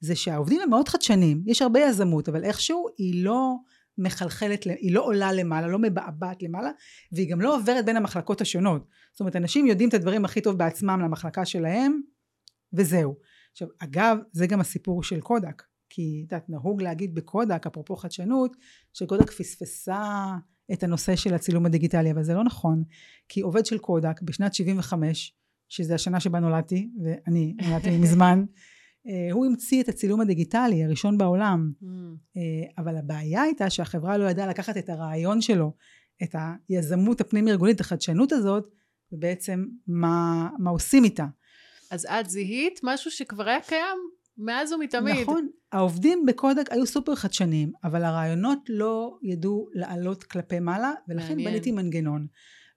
זה 0.00 0.16
שהעובדים 0.16 0.60
הם 0.60 0.70
מאוד 0.70 0.88
חדשניים, 0.88 1.42
יש 1.46 1.62
הרבה 1.62 1.80
יזמות, 1.80 2.28
אבל 2.28 2.44
איכשהו 2.44 2.86
היא 2.98 3.24
לא 3.24 3.54
מחלחלת, 3.98 4.64
היא 4.64 4.94
לא 4.94 5.04
עולה 5.04 5.32
למעלה, 5.32 5.66
לא 5.66 5.78
מבעבעת 5.78 6.42
למעלה, 6.42 6.70
והיא 7.12 7.30
גם 7.30 7.40
לא 7.40 7.56
עוברת 7.56 7.84
בין 7.84 7.96
המחלקות 7.96 8.40
השונות. 8.40 8.86
זאת 9.12 9.20
אומרת, 9.20 9.36
אנשים 9.36 9.66
יודעים 9.66 9.88
את 9.88 9.94
הדברים 9.94 10.24
הכי 10.24 10.40
טוב 10.40 10.58
בעצמם 10.58 11.00
למחלקה 11.00 11.44
שלהם, 11.44 12.00
וזהו. 12.72 13.16
עכשיו, 13.52 13.68
אגב, 13.78 14.18
זה 14.32 14.46
גם 14.46 14.60
הסיפור 14.60 15.02
של 15.02 15.20
קודק, 15.20 15.62
כי 15.90 16.24
את 16.26 16.32
יודעת, 16.32 16.50
נהוג 16.50 16.82
להגיד 16.82 17.14
בקודק, 17.14 17.66
אפרופו 17.66 17.96
חדשנות, 17.96 18.56
שקודק 18.92 19.30
פספסה 19.30 20.26
את 20.72 20.82
הנושא 20.82 21.16
של 21.16 21.34
הצילום 21.34 21.66
הדיגיטלי, 21.66 22.10
אבל 22.10 22.22
זה 22.22 22.34
לא 22.34 22.44
נכון, 22.44 22.82
כי 23.28 23.40
עובד 23.40 23.66
של 23.66 23.78
קודק 23.78 24.22
בשנת 24.22 24.54
75, 24.54 25.34
שזה 25.68 25.94
השנה 25.94 26.20
שבה 26.20 26.40
נולדתי, 26.40 26.90
ואני 27.02 27.54
נולדתי 27.62 27.96
מזמן, 28.02 28.44
הוא 29.32 29.46
המציא 29.46 29.82
את 29.82 29.88
הצילום 29.88 30.20
הדיגיטלי, 30.20 30.84
הראשון 30.84 31.18
בעולם, 31.18 31.72
Mm. 31.82 31.86
אה, 32.36 32.82
אבל 32.82 32.96
הבעיה 32.96 33.42
הייתה 33.42 33.70
שהחברה 33.70 34.18
לא 34.18 34.30
ידעה 34.30 34.46
לקחת 34.46 34.76
את 34.76 34.88
הרעיון 34.88 35.40
שלו, 35.40 35.72
את 36.22 36.34
היזמות 36.68 37.20
הפנים 37.20 37.48
ארגונית, 37.48 37.80
החדשנות 37.80 38.32
הזאת, 38.32 38.64
ובעצם 39.12 39.64
מה, 39.86 40.48
מה 40.58 40.70
עושים 40.70 41.04
איתה. 41.04 41.26
אז 41.90 42.06
את 42.06 42.30
זיהית 42.30 42.80
משהו 42.82 43.10
שכבר 43.10 43.48
היה 43.48 43.60
קיים 43.60 43.98
מאז 44.38 44.72
ומתמיד. 44.72 45.22
נכון, 45.22 45.48
העובדים 45.72 46.26
בקודק 46.26 46.66
היו 46.70 46.86
סופר 46.86 47.14
חדשניים, 47.14 47.72
אבל 47.84 48.04
הרעיונות 48.04 48.58
לא 48.68 49.18
ידעו 49.22 49.68
לעלות 49.72 50.24
כלפי 50.24 50.60
מעלה, 50.60 50.92
ולכן 51.08 51.28
מעניין. 51.28 51.50
בניתי 51.50 51.72
מנגנון. 51.72 52.26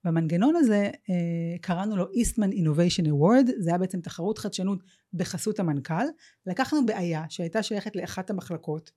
והמנגנון 0.05 0.55
הזה, 0.55 0.89
אה, 1.09 1.57
קראנו 1.61 1.97
לו 1.97 2.05
Eastman 2.05 2.53
Innovation 2.53 3.07
Award, 3.07 3.51
זה 3.57 3.69
היה 3.69 3.77
בעצם 3.77 4.01
תחרות 4.01 4.37
חדשנות 4.37 4.79
בחסות 5.13 5.59
המנכ"ל. 5.59 6.05
לקחנו 6.45 6.85
בעיה 6.85 7.23
שהייתה 7.29 7.63
שייכת 7.63 7.95
לאחת 7.95 8.29
המחלקות, 8.29 8.91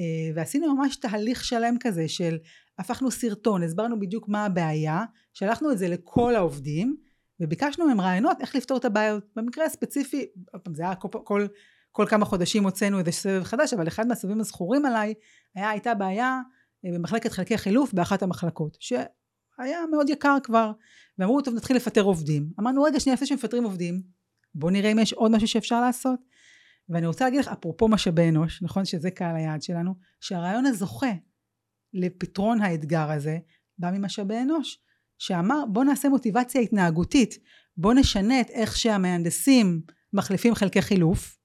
אה, 0.00 0.04
ועשינו 0.34 0.74
ממש 0.74 0.96
תהליך 0.96 1.44
שלם 1.44 1.76
כזה 1.80 2.08
של 2.08 2.38
הפכנו 2.78 3.10
סרטון, 3.10 3.62
הסברנו 3.62 4.00
בדיוק 4.00 4.28
מה 4.28 4.44
הבעיה, 4.44 5.04
שלחנו 5.32 5.72
את 5.72 5.78
זה 5.78 5.88
לכל 5.88 6.34
העובדים, 6.34 6.96
וביקשנו 7.40 7.86
מהם 7.86 8.00
רעיונות 8.00 8.40
איך 8.40 8.56
לפתור 8.56 8.78
את 8.78 8.84
הבעיות. 8.84 9.24
במקרה 9.36 9.64
הספציפי, 9.64 10.26
זה 10.72 10.82
היה 10.82 10.94
כל, 10.94 11.08
כל, 11.24 11.46
כל 11.92 12.06
כמה 12.08 12.24
חודשים 12.24 12.64
הוצאנו 12.64 12.98
איזה 12.98 13.12
סבב 13.12 13.42
חדש, 13.42 13.72
אבל 13.72 13.88
אחד 13.88 14.06
מהסבבים 14.06 14.40
הזכורים 14.40 14.86
עליי, 14.86 15.14
היה, 15.54 15.70
הייתה 15.70 15.94
בעיה 15.94 16.40
אה, 16.84 16.90
במחלקת 16.94 17.32
חלקי 17.32 17.58
חילוף 17.58 17.92
באחת 17.92 18.22
המחלקות, 18.22 18.76
שהיה 19.56 19.80
מאוד 19.90 20.10
יקר 20.10 20.36
כבר, 20.42 20.72
ואמרו, 21.18 21.42
טוב, 21.42 21.54
נתחיל 21.54 21.76
לפטר 21.76 22.02
עובדים. 22.02 22.50
אמרנו, 22.60 22.82
רגע, 22.82 23.00
שנייה, 23.00 23.14
לפני 23.14 23.26
שמפטרים 23.26 23.64
עובדים, 23.64 24.02
בואו 24.54 24.72
נראה 24.72 24.92
אם 24.92 24.98
יש 24.98 25.12
עוד 25.12 25.32
משהו 25.32 25.48
שאפשר 25.48 25.80
לעשות. 25.80 26.20
ואני 26.88 27.06
רוצה 27.06 27.24
להגיד 27.24 27.40
לך, 27.40 27.48
אפרופו 27.48 27.88
משאבי 27.88 28.28
אנוש, 28.28 28.62
נכון 28.62 28.84
שזה 28.84 29.10
קהל 29.10 29.36
היעד 29.36 29.62
שלנו, 29.62 29.94
שהרעיון 30.20 30.66
הזוכה 30.66 31.12
לפתרון 31.94 32.60
האתגר 32.60 33.10
הזה, 33.10 33.38
בא 33.78 33.90
ממשאבי 33.90 34.38
אנוש, 34.42 34.78
שאמר, 35.18 35.64
בוא 35.72 35.84
נעשה 35.84 36.08
מוטיבציה 36.08 36.60
התנהגותית, 36.60 37.38
בוא 37.76 37.94
נשנה 37.94 38.40
את 38.40 38.50
איך 38.50 38.76
שהמהנדסים 38.76 39.80
מחליפים 40.12 40.54
חלקי 40.54 40.82
חילוף, 40.82 41.38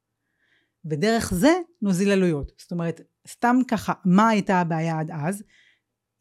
ודרך 0.85 1.33
זה 1.33 1.51
נוזיל 1.81 2.11
עלויות. 2.11 2.51
זאת 2.57 2.71
אומרת, 2.71 3.01
סתם 3.27 3.57
ככה, 3.67 3.93
מה 4.05 4.29
הייתה 4.29 4.61
הבעיה 4.61 4.99
עד 4.99 5.11
אז? 5.11 5.43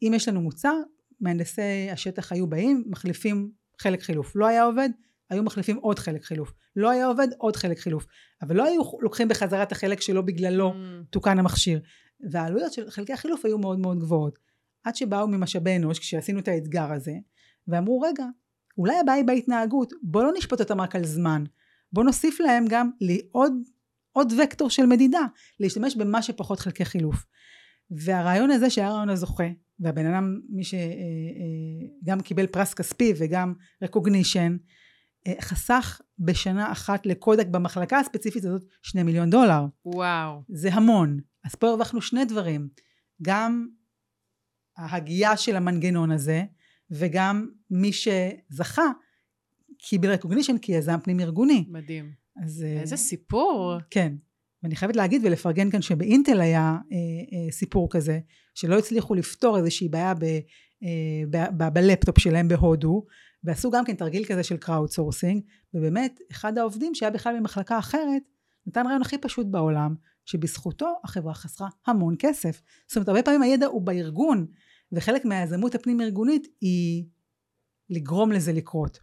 אם 0.01 0.11
יש 0.15 0.27
לנו 0.27 0.41
מוצר, 0.41 0.75
מהנדסי 1.21 1.89
השטח 1.91 2.31
היו 2.31 2.47
באים, 2.47 2.83
מחליפים 2.87 3.51
חלק 3.81 4.01
חילוף. 4.01 4.35
לא 4.35 4.47
היה 4.47 4.63
עובד, 4.63 4.89
היו 5.29 5.43
מחליפים 5.43 5.77
עוד 5.77 5.99
חלק 5.99 6.23
חילוף. 6.23 6.53
לא 6.75 6.89
היה 6.89 7.05
עובד, 7.05 7.27
עוד 7.37 7.55
חלק 7.55 7.79
חילוף. 7.79 8.05
אבל 8.41 8.55
לא 8.55 8.65
היו 8.65 8.81
לוקחים 9.01 9.27
בחזרה 9.27 9.63
את 9.63 9.71
החלק 9.71 10.01
שלו 10.01 10.25
בגללו 10.25 10.71
Mm. 10.71 11.05
תוקן 11.09 11.39
המכשיר. 11.39 11.79
והעלויות 12.31 12.73
של 12.73 12.89
חלקי 12.89 13.13
החילוף 13.13 13.45
היו 13.45 13.57
מאוד 13.57 13.79
מאוד 13.79 13.99
גבוהות. 13.99 14.39
עד 14.83 14.95
שבאו 14.95 15.27
ממשאבי 15.27 15.75
אנוש, 15.75 15.99
כשעשינו 15.99 16.39
את 16.39 16.47
האתגר 16.47 16.91
הזה, 16.91 17.13
ואמרו, 17.67 17.99
רגע, 17.99 18.25
אולי 18.77 18.99
הבעיה 18.99 19.17
היא 19.17 19.25
בהתנהגות, 19.25 19.93
בוא 20.03 20.23
לא 20.23 20.31
נשפוט 20.37 20.59
אותם 20.59 20.81
רק 20.81 20.95
על 20.95 21.05
זמן, 21.05 21.43
בוא 21.93 22.03
נוסיף 22.03 22.39
להם 22.39 22.65
גם 22.69 22.89
לעוד 23.01 23.53
עוד 24.11 24.33
וקטור 24.43 24.69
של 24.69 24.85
מדידה, 24.85 25.21
להשתמש 25.59 25.95
במה 25.95 26.21
שפחות 26.21 26.59
חלקי 26.59 26.85
חילוף. 26.85 27.25
והרעיון 27.91 28.51
הזה 28.51 28.69
שהיה 28.69 28.91
רעיון 28.91 29.09
הזוכה, 29.09 29.47
והבן 29.81 30.05
אדם, 30.05 30.39
מי 30.49 30.63
שגם 30.63 32.17
אה, 32.17 32.23
קיבל 32.23 32.47
פרס 32.47 32.73
כספי 32.73 33.13
וגם 33.17 33.53
recognition, 33.83 34.57
חסך 35.41 36.01
בשנה 36.19 36.71
אחת 36.71 37.05
לקודק 37.05 37.47
במחלקה 37.47 37.99
הספציפית 37.99 38.45
הזאת 38.45 38.65
שני 38.81 39.03
מיליון 39.03 39.29
דולר. 39.29 39.65
וואו. 39.85 40.41
זה 40.49 40.73
המון. 40.73 41.19
אז 41.45 41.55
פה 41.55 41.69
הרווחנו 41.69 42.01
שני 42.01 42.25
דברים. 42.25 42.69
גם 43.21 43.67
ההגייה 44.77 45.37
של 45.37 45.55
המנגנון 45.55 46.11
הזה, 46.11 46.43
וגם 46.91 47.49
מי 47.69 47.91
שזכה 47.93 48.85
קיבל 49.77 50.13
recognition 50.13 50.59
כיזם 50.61 50.99
פנים 51.03 51.19
ארגוני. 51.19 51.65
מדהים. 51.69 52.11
אז... 52.43 52.63
איזה 52.63 52.97
סיפור. 52.97 53.77
כן. 53.89 54.13
ואני 54.63 54.75
חייבת 54.75 54.95
להגיד 54.95 55.21
ולפרגן 55.25 55.71
כאן 55.71 55.81
שבאינטל 55.81 56.41
היה 56.41 56.61
אה, 56.61 56.97
אה, 56.97 57.51
סיפור 57.51 57.87
כזה, 57.91 58.19
שלא 58.55 58.77
הצליחו 58.77 59.15
לפתור 59.15 59.57
איזושהי 59.57 59.89
בעיה 59.89 60.13
ב, 60.13 60.23
אה, 60.83 61.23
ב, 61.29 61.37
ב, 61.57 61.73
בלפטופ 61.73 62.19
שלהם 62.19 62.47
בהודו, 62.47 63.05
ועשו 63.43 63.71
גם 63.71 63.85
כן 63.85 63.95
תרגיל 63.95 64.25
כזה 64.25 64.43
של 64.43 64.57
crowd 64.57 64.89
sourcing, 64.89 65.43
ובאמת 65.73 66.19
אחד 66.31 66.57
העובדים 66.57 66.95
שהיה 66.95 67.11
בכלל 67.11 67.37
במחלקה 67.37 67.79
אחרת, 67.79 68.23
נתן 68.67 68.85
רעיון 68.85 69.01
הכי 69.01 69.17
פשוט 69.17 69.47
בעולם, 69.49 69.95
שבזכותו 70.25 70.93
החברה 71.03 71.33
חסכה 71.33 71.67
המון 71.87 72.15
כסף. 72.19 72.61
זאת 72.87 72.95
אומרת, 72.95 73.07
הרבה 73.07 73.23
פעמים 73.23 73.41
הידע 73.41 73.65
הוא 73.65 73.81
בארגון, 73.81 74.47
וחלק 74.91 75.25
מהיזמות 75.25 75.75
הפנים 75.75 76.01
ארגונית 76.01 76.47
היא 76.61 77.05
לגרום 77.89 78.31
לזה 78.31 78.53
לקרות. 78.53 78.99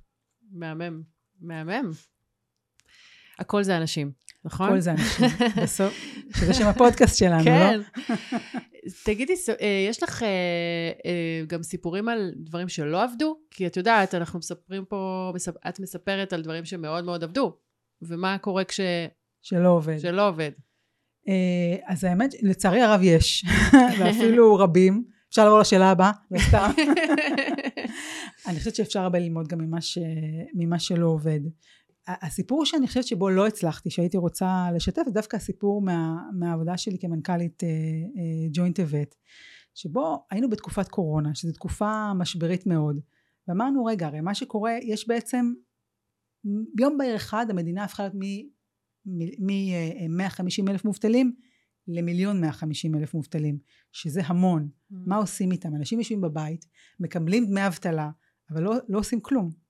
מהמם, 0.52 1.02
מהמם. 1.40 1.90
הכל 3.38 3.62
זה 3.62 3.76
אנשים, 3.76 4.12
נכון? 4.44 4.68
הכל 4.68 4.80
זה 4.80 4.90
אנשים, 4.90 5.26
בסוף, 5.62 5.94
שזה 6.36 6.54
שם 6.54 6.66
הפודקאסט 6.66 7.18
שלנו, 7.18 7.44
כן. 7.44 7.78
לא? 7.78 8.14
תגידי, 9.04 9.32
אה, 9.60 9.86
יש 9.88 10.02
לך 10.02 10.22
אה, 10.22 10.28
אה, 11.06 11.44
גם 11.46 11.62
סיפורים 11.62 12.08
על 12.08 12.32
דברים 12.36 12.68
שלא 12.68 13.02
עבדו? 13.02 13.36
כי 13.50 13.66
את 13.66 13.76
יודעת, 13.76 14.14
אנחנו 14.14 14.38
מספרים 14.38 14.84
פה, 14.84 15.32
את 15.68 15.80
מספרת 15.80 16.32
על 16.32 16.42
דברים 16.42 16.64
שמאוד 16.64 17.04
מאוד 17.04 17.24
עבדו, 17.24 17.56
ומה 18.02 18.38
קורה 18.38 18.64
כש... 18.64 18.80
שלא 19.42 19.68
עובד. 19.68 19.98
שלא 19.98 20.28
עובד. 20.28 20.50
אז 21.86 22.04
האמת, 22.04 22.34
לצערי 22.42 22.80
הרב 22.80 23.00
יש, 23.02 23.44
ואפילו 23.98 24.56
רבים. 24.56 25.04
אפשר 25.30 25.44
לעבור 25.44 25.58
לשאלה 25.58 25.90
הבאה, 25.90 26.10
לא 26.30 26.38
סתם. 26.38 26.70
אני 28.46 28.58
חושבת 28.58 28.74
שאפשר 28.74 29.00
הרבה 29.00 29.18
ללמוד 29.18 29.48
גם 29.48 29.58
ממה, 29.58 29.80
ש... 29.80 29.98
ממה 30.54 30.78
שלא 30.78 31.06
עובד. 31.06 31.40
הסיפור 32.08 32.66
שאני 32.66 32.86
חושבת 32.86 33.06
שבו 33.06 33.30
לא 33.30 33.46
הצלחתי, 33.46 33.90
שהייתי 33.90 34.16
רוצה 34.16 34.66
לשתף, 34.74 35.02
זה 35.06 35.10
דווקא 35.10 35.36
הסיפור 35.36 35.82
מה, 35.82 36.16
מהעבודה 36.32 36.76
שלי 36.76 36.98
כמנכ"לית 36.98 37.62
ג'וינט 38.52 38.80
uh, 38.80 38.82
אבט, 38.82 39.14
שבו 39.74 40.26
היינו 40.30 40.50
בתקופת 40.50 40.88
קורונה, 40.88 41.34
שזו 41.34 41.52
תקופה 41.52 42.14
משברית 42.14 42.66
מאוד, 42.66 43.00
ואמרנו, 43.48 43.84
רגע, 43.84 44.06
הרי 44.06 44.20
מה 44.20 44.34
שקורה, 44.34 44.72
יש 44.82 45.08
בעצם, 45.08 45.52
ביום 46.74 46.98
בהיר 46.98 47.16
אחד 47.16 47.46
המדינה 47.50 47.84
הפכה 47.84 48.02
להיות 48.02 48.14
מ-150 49.38 50.70
אלף 50.70 50.84
מובטלים 50.84 51.34
למיליון 51.88 52.40
150 52.40 52.94
אלף 52.94 53.14
מובטלים, 53.14 53.58
שזה 53.92 54.20
המון. 54.24 54.68
Mm. 54.68 54.94
מה 55.06 55.16
עושים 55.16 55.52
איתם? 55.52 55.74
אנשים 55.74 55.98
יושבים 55.98 56.20
בבית, 56.20 56.64
מקבלים 57.00 57.46
דמי 57.46 57.66
אבטלה, 57.66 58.10
אבל 58.50 58.62
לא, 58.62 58.74
לא 58.88 58.98
עושים 58.98 59.20
כלום. 59.20 59.67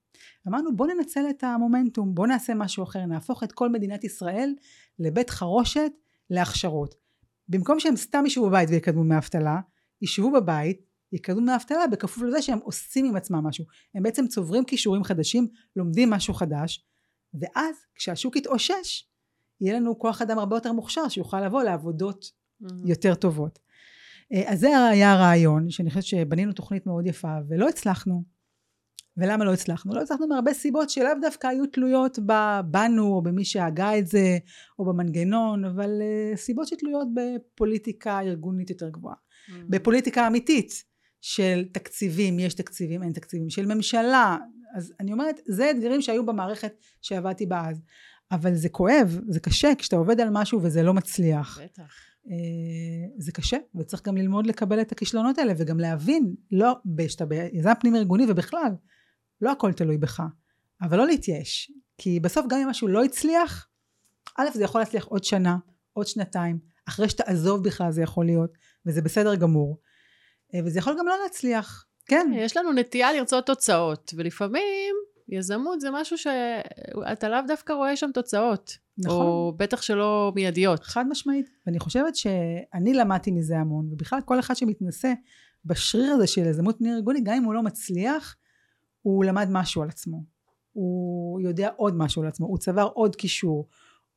אמרנו 0.49 0.77
בוא 0.77 0.87
ננצל 0.87 1.31
את 1.31 1.45
המומנטום, 1.45 2.15
בוא 2.15 2.27
נעשה 2.27 2.55
משהו 2.55 2.85
אחר, 2.85 3.07
נהפוך 3.07 3.43
את 3.43 3.53
כל 3.53 3.69
מדינת 3.69 4.05
ישראל 4.05 4.55
לבית 4.99 5.31
חרושת 5.31 5.93
להכשרות. 6.31 6.95
במקום 7.49 7.81
שהם 7.81 7.97
סתם 7.97 8.27
ישבו 8.27 8.49
בבית 8.49 8.69
ויקדמו 8.69 9.03
דמי 9.03 9.17
אבטלה, 9.19 9.61
ישבו 10.03 10.33
בבית, 10.33 10.89
יקדמו 11.13 11.41
דמי 11.41 11.55
אבטלה 11.55 11.87
בכפוף 11.87 12.23
לזה 12.23 12.43
שהם 12.43 12.59
עושים 12.63 13.05
עם 13.05 13.17
עצמם 13.17 13.47
משהו. 13.47 13.65
הם 13.95 14.03
בעצם 14.03 14.27
צוברים 14.27 14.65
כישורים 14.65 15.05
חדשים, 15.05 15.49
לומדים 15.77 16.11
משהו 16.11 16.35
חדש, 16.35 16.87
ואז 17.35 17.77
כשהשוק 17.95 18.37
יתאושש, 18.37 19.05
יהיה 19.61 19.75
לנו 19.75 19.99
כוח 19.99 20.23
אדם 20.23 20.39
הרבה 20.39 20.57
יותר 20.57 20.73
מוכשר 20.73 21.09
שיוכל 21.09 21.41
לבוא 21.47 21.63
לעבודות 21.63 22.25
mm-hmm. 22.25 22.67
יותר 22.85 23.15
טובות. 23.15 23.59
אה, 24.33 24.53
אז 24.53 24.61
זה 24.61 24.89
היה 24.91 25.13
הרעיון, 25.13 25.71
שאני 25.71 25.91
חושבת 25.91 26.05
שבנינו 26.05 26.53
תוכנית 26.53 26.87
מאוד 26.87 27.07
יפה 27.07 27.37
ולא 27.49 27.69
הצלחנו. 27.69 28.38
ולמה 29.19 29.45
לא 29.45 29.53
הצלחנו? 29.53 29.95
לא 29.95 30.01
הצלחנו 30.01 30.29
מהרבה 30.29 30.55
סיבות 30.55 30.91
שלאו 30.91 31.13
דווקא 31.21 31.47
היו 31.47 31.67
תלויות 31.67 32.19
בנו 32.65 33.13
או 33.13 33.23
במי 33.23 33.45
שהגה 33.45 33.99
את 33.99 34.07
זה 34.07 34.39
או 34.79 34.85
במנגנון, 34.85 35.65
אבל 35.65 35.91
uh, 36.01 36.37
סיבות 36.37 36.69
שתלויות 36.69 37.09
בפוליטיקה 37.15 38.21
ארגונית 38.21 38.71
יותר 38.71 38.89
גבוהה. 38.89 39.15
Mm-hmm. 39.15 39.53
בפוליטיקה 39.69 40.27
אמיתית 40.27 40.85
של 41.21 41.65
תקציבים, 41.73 42.39
יש 42.39 42.55
תקציבים, 42.55 43.03
אין 43.03 43.13
תקציבים, 43.13 43.51
של 43.51 43.75
ממשלה. 43.75 44.37
אז 44.75 44.93
אני 45.01 45.13
אומרת, 45.13 45.41
זה 45.47 45.71
אתגרים 45.71 46.03
שהיו 46.03 46.27
במערכת 46.27 46.73
שעבדתי 47.03 47.47
בה 47.47 47.69
אז. 47.69 47.83
אבל 48.31 48.55
זה 48.55 48.69
כואב, 48.69 49.21
זה 49.29 49.41
קשה 49.41 49.75
כשאתה 49.79 49.97
עובד 49.97 50.21
על 50.21 50.29
משהו 50.33 50.63
וזה 50.63 50.83
לא 50.83 50.95
מצליח. 50.95 51.61
בטח. 51.65 51.93
Uh, 52.27 52.31
זה 53.19 53.33
קשה, 53.33 53.57
וצריך 53.75 54.07
גם 54.07 54.17
ללמוד 54.17 54.47
לקבל 54.47 54.81
את 54.81 54.93
הכישלונות 54.93 55.39
האלה, 55.39 55.53
וגם 55.57 55.81
להבין, 55.81 56.35
לא, 56.53 56.73
שאתה 57.09 57.27
ביזם 57.27 57.73
פנים 57.81 57.97
ארגוני 57.97 58.25
ובכלל, 58.29 58.73
לא 59.41 59.53
הכל 59.53 59.73
תלוי 59.73 59.99
בך, 59.99 60.23
אבל 60.83 60.99
לא 60.99 61.07
להתייאש, 61.07 61.73
כי 61.99 62.21
בסוף 62.21 62.47
גם 62.49 62.59
אם 62.59 62.69
משהו 62.69 62.89
לא 62.89 63.05
הצליח, 63.05 63.69
א' 64.37 64.47
זה 64.55 64.65
יכול 64.65 64.81
להצליח 64.81 65.05
עוד 65.05 65.25
שנה, 65.25 65.57
עוד 65.93 66.07
שנתיים, 66.07 66.59
אחרי 66.89 67.09
שתעזוב 67.09 67.65
בכלל 67.65 67.91
זה 67.91 68.03
יכול 68.03 68.27
להיות, 68.27 68.51
וזה 68.87 69.03
בסדר 69.03 69.35
גמור, 69.35 69.81
אה, 70.55 70.61
וזה 70.65 70.79
יכול 70.79 70.97
גם 70.99 71.07
לא 71.07 71.17
להצליח, 71.23 71.85
כן. 72.07 72.31
יש 72.35 72.57
לנו 72.57 72.73
נטייה 72.73 73.13
לרצות 73.13 73.47
תוצאות, 73.47 74.15
ולפעמים 74.17 74.95
יזמות 75.29 75.81
זה 75.81 75.89
משהו 75.93 76.19
שאתה 76.19 77.29
לאו 77.29 77.39
דווקא 77.47 77.73
רואה 77.73 77.97
שם 77.97 78.11
תוצאות. 78.15 78.79
נכון. 78.99 79.27
או 79.27 79.53
בטח 79.57 79.83
שלא 79.83 80.33
מיידיות. 80.35 80.85
חד 80.85 81.07
משמעית. 81.09 81.51
ואני 81.67 81.79
חושבת 81.79 82.17
שאני 82.17 82.95
למדתי 82.95 83.31
מזה 83.31 83.57
המון, 83.57 83.89
ובכלל 83.93 84.21
כל 84.25 84.41
אחד 84.41 84.57
שמתנסה 84.57 85.13
בשריר 85.65 86.13
הזה 86.13 86.27
של 86.27 86.47
יזמות 86.47 86.79
פנים 86.79 86.95
ארגוני, 86.95 87.21
גם 87.21 87.35
אם 87.35 87.45
הוא 87.45 87.55
לא 87.55 87.63
מצליח, 87.63 88.37
הוא 89.09 89.25
למד 89.25 89.49
משהו 89.51 89.83
על 89.83 89.89
עצמו, 89.89 90.25
הוא 90.73 91.41
יודע 91.41 91.71
עוד 91.77 91.97
משהו 91.97 92.23
על 92.23 92.29
עצמו, 92.29 92.47
הוא 92.47 92.59
צבר 92.59 92.89
עוד 92.95 93.17
קישור, 93.17 93.69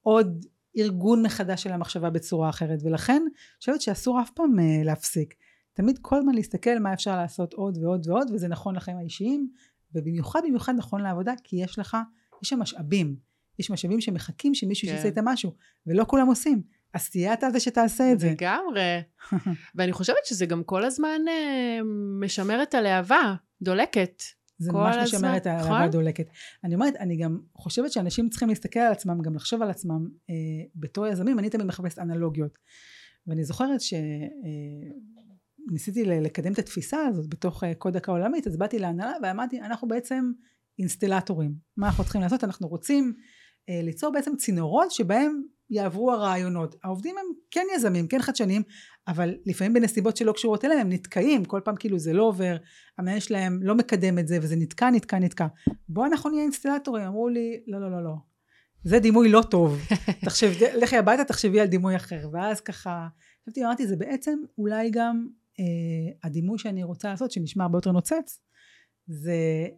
עוד 0.02 0.46
ארגון 0.78 1.26
מחדש 1.26 1.64
של 1.64 1.72
המחשבה 1.72 2.10
בצורה 2.10 2.50
אחרת, 2.50 2.80
ולכן 2.84 3.22
אני 3.22 3.58
חושבת 3.60 3.82
שאסור 3.82 4.22
אף 4.22 4.30
פעם 4.30 4.60
uh, 4.60 4.86
להפסיק. 4.86 5.34
תמיד 5.74 6.00
כל 6.02 6.18
הזמן 6.18 6.36
להסתכל 6.36 6.80
מה 6.80 6.94
אפשר 6.94 7.18
לעשות 7.18 7.54
עוד 7.54 7.78
ועוד 7.78 8.08
ועוד, 8.08 8.32
וזה 8.34 8.48
נכון 8.48 8.76
לחיים 8.76 8.98
האישיים, 8.98 9.50
ובמיוחד 9.96 10.42
במיוחד 10.48 10.74
נכון 10.78 11.02
לעבודה, 11.02 11.34
כי 11.44 11.64
יש 11.64 11.80
לך, 11.80 11.98
יש 12.44 12.50
שם 12.50 12.60
משאבים, 12.60 13.16
יש 13.60 13.72
משאבים 13.72 14.02
שמחכים 14.02 14.54
שמישהו 14.54 14.88
כן. 14.88 14.94
שיעשה 14.94 15.08
איתם 15.08 15.26
משהו, 15.26 15.54
ולא 15.88 16.06
כולם 16.08 16.28
עושים. 16.28 16.62
אז 16.94 17.10
תהיה 17.10 17.34
אתה 17.34 17.50
זה 17.50 17.60
שתעשה 17.60 18.12
את 18.12 18.20
זה. 18.20 18.32
לגמרי. 18.32 19.02
ואני 19.76 19.92
חושבת 19.92 20.26
שזה 20.26 20.46
גם 20.46 20.64
כל 20.64 20.84
הזמן 20.84 21.22
uh, 21.28 21.84
משמר 22.20 22.64
את 22.64 22.74
הלהבה, 22.74 23.36
דולקת. 23.62 24.24
זה 24.62 24.72
ממש 24.72 24.96
משמר 25.04 25.38
את 25.38 25.46
האהבה 25.46 25.66
נכון? 25.66 25.82
הדולקת. 25.82 26.30
אני 26.64 26.76
אומרת, 26.76 26.96
אני 26.96 27.18
גם 27.18 27.40
חושבת 27.56 27.92
שאנשים 27.92 28.30
צריכים 28.30 28.50
להסתכל 28.50 28.80
על 28.80 28.92
עצמם, 28.92 29.22
גם 29.22 29.36
לחשוב 29.36 29.62
על 29.62 29.70
עצמם 29.70 30.08
אה, 30.30 30.36
בתור 30.76 31.08
יזמים, 31.08 31.40
אני 31.40 31.50
תמיד 31.50 31.66
מחפשת 31.66 32.00
אנלוגיות. 32.00 32.58
ואני 33.28 33.44
זוכרת 33.44 33.80
שניסיתי 35.70 36.10
אה, 36.12 36.20
לקדם 36.20 36.54
את 36.54 36.60
התפיסה 36.60 37.06
הזאת 37.08 37.30
בתוך 37.30 37.64
אה, 37.64 37.76
קודק 37.76 38.10
העולמית, 38.10 38.48
אז 38.48 38.58
באתי 38.58 38.80
להנהלה 38.80 39.14
ואמרתי, 39.24 39.62
אנחנו 39.62 39.88
בעצם 39.88 40.32
אינסטלטורים. 40.80 41.56
מה 41.78 41.88
אנחנו 41.88 42.04
צריכים 42.04 42.22
לעשות? 42.22 42.44
אנחנו 42.44 42.68
רוצים 42.68 43.14
אה, 43.70 43.82
ליצור 43.84 44.12
בעצם 44.12 44.36
צינורות 44.36 44.92
שבהם 44.92 45.42
יעברו 45.72 46.12
הרעיונות. 46.12 46.76
העובדים 46.84 47.16
הם 47.18 47.26
כן 47.52 47.66
יזמים, 47.76 48.08
כן 48.08 48.22
חדשניים, 48.22 48.64
אבל 49.08 49.36
לפעמים 49.46 49.74
בנסיבות 49.74 50.18
שלא 50.18 50.32
קשורות 50.32 50.66
אליהם 50.66 50.80
הם 50.80 50.90
נתקעים, 50.90 51.46
כל 51.46 51.62
פעם 51.64 51.76
כאילו 51.76 52.00
זה 52.00 52.14
לא 52.14 52.24
עובר, 52.24 52.58
המנהל 52.98 53.20
שלהם 53.20 53.60
לא 53.64 53.76
מקדם 53.76 54.20
את 54.20 54.28
זה 54.28 54.38
וזה 54.42 54.56
נתקע, 54.56 54.90
נתקע, 54.90 55.20
נתקע. 55.20 55.48
בוא 55.90 56.06
אנחנו 56.06 56.30
נהיה 56.30 56.44
אינסטלטורים, 56.44 57.04
אמרו 57.04 57.30
לי, 57.30 57.60
לא, 57.68 57.82
לא, 57.82 57.92
לא, 57.92 58.04
לא. 58.04 58.14
זה 58.84 59.00
דימוי 59.00 59.30
לא 59.30 59.42
טוב. 59.42 59.80
תחשב, 60.26 60.52
לכי 60.82 60.98
הביתה, 60.98 61.24
תחשבי 61.24 61.60
על 61.60 61.68
דימוי 61.68 61.96
אחר. 61.96 62.30
ואז 62.34 62.62
ככה, 62.62 63.08
חשבתי, 63.44 63.66
אמרתי, 63.66 63.88
זה 63.88 63.96
בעצם 63.96 64.40
אולי 64.58 64.90
גם 64.92 65.28
אה, 65.60 66.14
הדימוי 66.24 66.60
שאני 66.60 66.84
רוצה 66.84 67.10
לעשות, 67.10 67.32
שנשמע 67.32 67.64
הרבה 67.64 67.78
יותר 67.78 67.92
נוצץ, 67.92 68.40
זה 69.08 69.32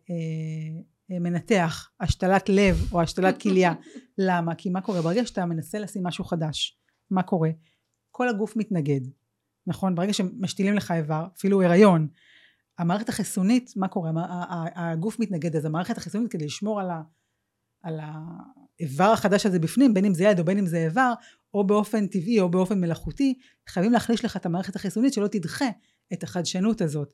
אה, 0.10 0.16
אה, 0.16 0.82
מנתח 1.20 1.90
השתלת 2.00 2.50
לב 2.50 2.90
או 2.92 3.02
השתלת 3.02 3.42
כליה. 3.42 3.74
למה? 4.28 4.56
כי 4.56 4.70
מה 4.70 4.82
קורה? 4.82 5.02
ברגע 5.02 5.26
שאתה 5.26 5.46
מנסה 5.46 5.80
לשים 5.80 6.04
משהו 6.04 6.24
חדש, 6.24 6.80
מה 7.12 7.24
קורה? 7.24 7.50
כל 8.12 8.30
הגוף 8.30 8.58
מתנגד, 8.58 9.02
נכון? 9.68 9.96
ברגע 9.96 10.14
שמשתילים 10.14 10.74
לך 10.74 10.92
איבר, 10.92 11.26
אפילו 11.38 11.64
הריון, 11.64 12.08
המערכת 12.80 13.10
החיסונית, 13.10 13.72
מה 13.76 13.88
קורה? 13.88 14.12
הגוף 14.76 15.20
מתנגד, 15.20 15.56
אז 15.56 15.66
המערכת 15.66 15.98
החיסונית 15.98 16.32
כדי 16.32 16.46
לשמור 16.46 16.80
על, 16.82 16.90
ה, 16.90 17.02
על 17.84 18.00
האיבר 18.00 19.12
החדש 19.12 19.46
הזה 19.46 19.60
בפנים, 19.60 19.94
בין 19.94 20.06
אם 20.06 20.14
זה 20.14 20.24
ילד 20.24 20.40
או 20.40 20.46
בין 20.46 20.58
אם 20.58 20.66
זה 20.66 20.78
איבר, 20.78 21.14
או 21.54 21.68
באופן 21.68 22.08
טבעי 22.08 22.40
או 22.40 22.50
באופן 22.50 22.82
מלאכותי, 22.82 23.40
חייבים 23.70 23.92
להחליש 23.92 24.26
לך 24.26 24.38
את 24.38 24.46
המערכת 24.46 24.76
החיסונית 24.76 25.14
שלא 25.14 25.28
תדחה 25.28 25.70
את 26.14 26.24
החדשנות 26.24 26.82
הזאת. 26.82 27.14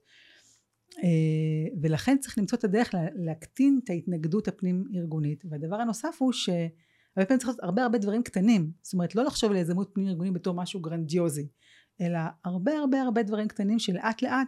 אה, 1.04 1.78
ולכן 1.82 2.18
צריך 2.18 2.38
למצוא 2.38 2.58
את 2.58 2.64
הדרך 2.64 2.96
להקטין 3.16 3.80
את 3.84 3.90
ההתנגדות 3.90 4.48
הפנים 4.48 4.84
ארגונית. 4.96 5.44
והדבר 5.50 5.76
הנוסף 5.76 6.18
הוא 6.20 6.32
שהרבה 6.32 7.26
פעמים 7.26 7.40
צריך 7.40 7.48
לעשות 7.48 7.64
הרבה 7.64 7.84
הרבה 7.84 7.98
דברים 7.98 8.24
קטנים. 8.24 8.72
זאת 8.82 8.94
אומרת 8.94 9.16
לא 9.16 9.24
לחשוב 9.24 9.52
על 9.52 9.58
יזמות 9.58 9.90
פנים 9.94 10.08
ארגונית 10.08 10.34
בתור 10.34 10.56
משהו 10.56 10.80
גרנדיוזי, 10.80 11.48
אלא 12.02 12.20
הרבה 12.46 12.72
הרבה 12.72 13.02
הרבה 13.02 13.24
דברים 13.24 13.48
קטנים 13.48 13.80
שלאט 13.80 14.22
לאט 14.22 14.48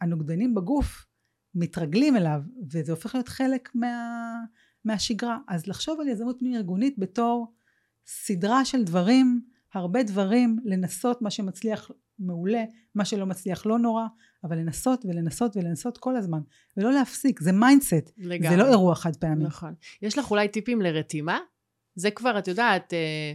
הנוגדנים 0.00 0.54
בגוף 0.54 1.06
מתרגלים 1.54 2.16
אליו, 2.16 2.42
וזה 2.72 2.92
הופך 2.92 3.14
להיות 3.14 3.28
חלק 3.28 3.68
מה, 3.74 4.24
מהשגרה. 4.84 5.38
אז 5.48 5.66
לחשוב 5.66 6.00
על 6.00 6.08
יזמות 6.08 6.38
פנים 6.38 6.54
ארגונית 6.54 6.98
בתור 6.98 7.54
סדרה 8.06 8.64
של 8.64 8.84
דברים, 8.84 9.40
הרבה 9.74 10.02
דברים, 10.02 10.58
לנסות 10.64 11.22
מה 11.22 11.30
שמצליח 11.30 11.90
מעולה, 12.18 12.64
מה 12.94 13.04
שלא 13.04 13.26
מצליח 13.26 13.66
לא 13.66 13.78
נורא, 13.78 14.06
אבל 14.44 14.58
לנסות 14.58 15.04
ולנסות 15.04 15.56
ולנסות 15.56 15.98
כל 15.98 16.16
הזמן, 16.16 16.40
ולא 16.76 16.92
להפסיק, 16.92 17.40
זה 17.40 17.52
mindset, 17.52 18.12
זה 18.48 18.56
לא 18.56 18.68
אירוע 18.68 18.94
חד 18.94 19.16
פעמי. 19.16 19.44
נכון. 19.44 19.74
יש 20.02 20.18
לך 20.18 20.30
אולי 20.30 20.48
טיפים 20.48 20.82
לרתימה? 20.82 21.38
זה 21.94 22.10
כבר, 22.10 22.38
את 22.38 22.48
יודעת, 22.48 22.94
אה, 22.94 23.32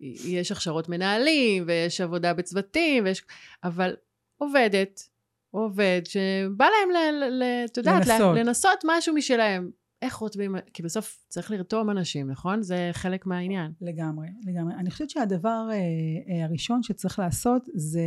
יש 0.00 0.52
הכשרות 0.52 0.88
מנהלים, 0.88 1.64
ויש 1.66 2.00
עבודה 2.00 2.34
בצוותים, 2.34 3.04
ויש... 3.04 3.22
אבל 3.64 3.96
עובדת, 4.38 5.08
עובד, 5.50 6.02
שבא 6.04 6.64
להם, 6.64 6.90
ל, 6.90 7.24
ל, 7.42 7.64
את 7.64 7.76
יודעת, 7.76 8.06
לנסות. 8.06 8.36
לנסות 8.36 8.78
משהו 8.84 9.14
משלהם. 9.14 9.70
איך 10.02 10.14
רותמים, 10.14 10.56
כי 10.74 10.82
בסוף 10.82 11.24
צריך 11.28 11.50
לרתום 11.50 11.90
אנשים, 11.90 12.30
נכון? 12.30 12.62
זה 12.62 12.90
חלק 12.92 13.26
מהעניין. 13.26 13.72
לגמרי, 13.80 14.28
לגמרי. 14.46 14.74
אני 14.74 14.90
חושבת 14.90 15.10
שהדבר 15.10 15.68
אה, 15.70 15.74
אה, 15.74 16.44
הראשון 16.44 16.82
שצריך 16.82 17.18
לעשות 17.18 17.68
זה, 17.74 18.00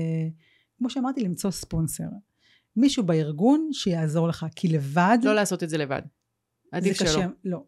כמו 0.77 0.89
שאמרתי, 0.89 1.23
למצוא 1.23 1.51
ספונסר. 1.51 2.03
מישהו 2.75 3.03
בארגון 3.03 3.69
שיעזור 3.71 4.27
לך, 4.27 4.45
כי 4.55 4.67
לבד... 4.67 5.17
לא 5.23 5.35
לעשות 5.35 5.63
את 5.63 5.69
זה 5.69 5.77
לבד. 5.77 6.01
עדיף 6.71 6.97
שלא. 6.97 7.07
קשה, 7.07 7.27
לא. 7.45 7.63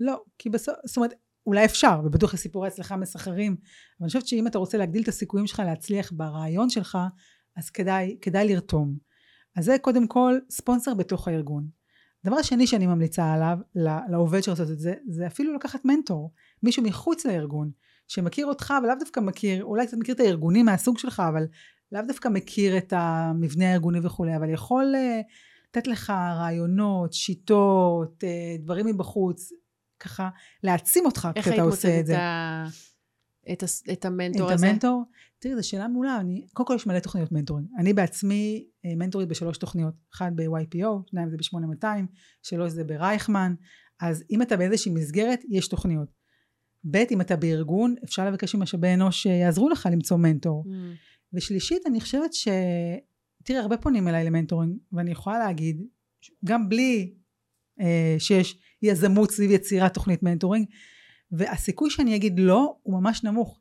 לא, 0.00 0.22
כי 0.38 0.50
בסוף, 0.50 0.74
זאת 0.86 0.96
אומרת, 0.96 1.14
אולי 1.46 1.64
אפשר, 1.64 2.00
ובטוח 2.04 2.34
הסיפורי 2.34 2.68
הצלחה 2.68 2.96
מסחרים, 2.96 3.52
אבל 3.52 4.04
אני 4.04 4.06
חושבת 4.06 4.26
שאם 4.26 4.46
אתה 4.46 4.58
רוצה 4.58 4.78
להגדיל 4.78 5.02
את 5.02 5.08
הסיכויים 5.08 5.46
שלך 5.46 5.62
להצליח 5.66 6.12
ברעיון 6.12 6.70
שלך, 6.70 6.98
אז 7.56 7.70
כדאי, 7.70 8.16
כדאי 8.20 8.48
לרתום. 8.48 8.96
אז 9.56 9.64
זה 9.64 9.76
קודם 9.80 10.06
כל 10.06 10.38
ספונסר 10.50 10.94
בתוך 10.94 11.28
הארגון. 11.28 11.68
הדבר 12.24 12.36
השני 12.36 12.66
שאני 12.66 12.86
ממליצה 12.86 13.32
עליו, 13.32 13.58
לעובד 14.10 14.40
שרוצה 14.40 14.62
את 14.62 14.78
זה, 14.78 14.94
זה 15.08 15.26
אפילו 15.26 15.54
לקחת 15.54 15.84
מנטור, 15.84 16.32
מישהו 16.62 16.82
מחוץ 16.82 17.26
לארגון, 17.26 17.70
שמכיר 18.08 18.46
אותך 18.46 18.74
ולאו 18.82 18.94
דווקא 18.98 19.20
מכיר, 19.20 19.64
אולי 19.64 19.86
קצת 19.86 19.96
מכיר 19.96 20.14
את 20.14 20.20
הארגונים 20.20 20.66
מהסוג 20.66 20.98
שלך, 20.98 21.22
אבל 21.28 21.46
לאו 21.92 22.02
דווקא 22.08 22.28
מכיר 22.28 22.78
את 22.78 22.92
המבנה 22.96 23.70
הארגוני 23.70 23.98
וכולי, 24.02 24.36
אבל 24.36 24.50
יכול 24.50 24.94
uh, 24.94 25.24
לתת 25.68 25.86
לך 25.86 26.10
רעיונות, 26.10 27.12
שיטות, 27.12 28.24
uh, 28.24 28.62
דברים 28.62 28.86
מבחוץ, 28.86 29.52
ככה 30.00 30.28
להעצים 30.62 31.06
אותך 31.06 31.28
כשאתה 31.34 31.62
עושה 31.62 32.00
את 32.00 32.06
זה. 32.06 32.12
איך 32.12 32.20
היית 32.20 33.62
מוצאת 33.62 33.86
את, 33.88 33.92
את 33.92 34.04
המנטור 34.04 34.48
את 34.48 34.54
הזה? 34.54 34.66
את 34.66 34.70
המנטור? 34.70 35.04
תראי, 35.38 35.56
זו 35.56 35.68
שאלה 35.68 35.88
מעולה. 35.88 36.20
אני, 36.20 36.46
קודם 36.52 36.66
כל 36.66 36.74
יש 36.74 36.86
מלא 36.86 36.98
תוכניות 36.98 37.32
מנטורינג. 37.32 37.68
אני 37.78 37.92
בעצמי 37.92 38.66
אה, 38.84 38.94
מנטורית 38.96 39.28
בשלוש 39.28 39.58
תוכניות. 39.58 39.94
אחת 40.14 40.32
ב-YPO, 40.34 41.10
שניים 41.10 41.30
זה 41.30 41.36
ב-8200, 41.36 41.86
שלוש 42.42 42.72
זה 42.72 42.84
ברייכמן. 42.84 43.54
אז 44.00 44.24
אם 44.30 44.42
אתה 44.42 44.56
באיזושהי 44.56 44.92
מסגרת, 44.92 45.40
יש 45.50 45.68
תוכניות. 45.68 46.08
ב', 46.90 46.96
אם 46.96 47.20
אתה 47.20 47.36
בארגון, 47.36 47.94
אפשר 48.04 48.26
לבקש 48.26 48.54
ממשאבי 48.54 48.94
אנוש 48.94 49.22
שיעזרו 49.22 49.68
לך 49.68 49.88
למצוא 49.92 50.16
מנטור. 50.16 50.64
Mm. 50.66 50.70
ושלישית, 51.32 51.86
אני 51.86 52.00
חושבת 52.00 52.34
ש... 52.34 52.48
תראי, 53.44 53.58
הרבה 53.58 53.76
פונים 53.76 54.08
אליי 54.08 54.24
ל 54.24 54.29
mentoring, 54.29 54.76
ואני 54.92 55.10
יכולה 55.10 55.38
להגיד, 55.38 55.82
גם 56.44 56.68
בלי 56.68 57.14
אה, 57.80 58.16
שיש 58.18 58.58
יזמות 58.82 59.30
סביב 59.30 59.50
יצירת 59.50 59.94
תוכנית 59.94 60.22
mentoring, 60.22 60.66
והסיכוי 61.30 61.90
שאני 61.90 62.16
אגיד 62.16 62.40
לא 62.40 62.76
הוא 62.82 63.00
ממש 63.00 63.24
נמוך. 63.24 63.60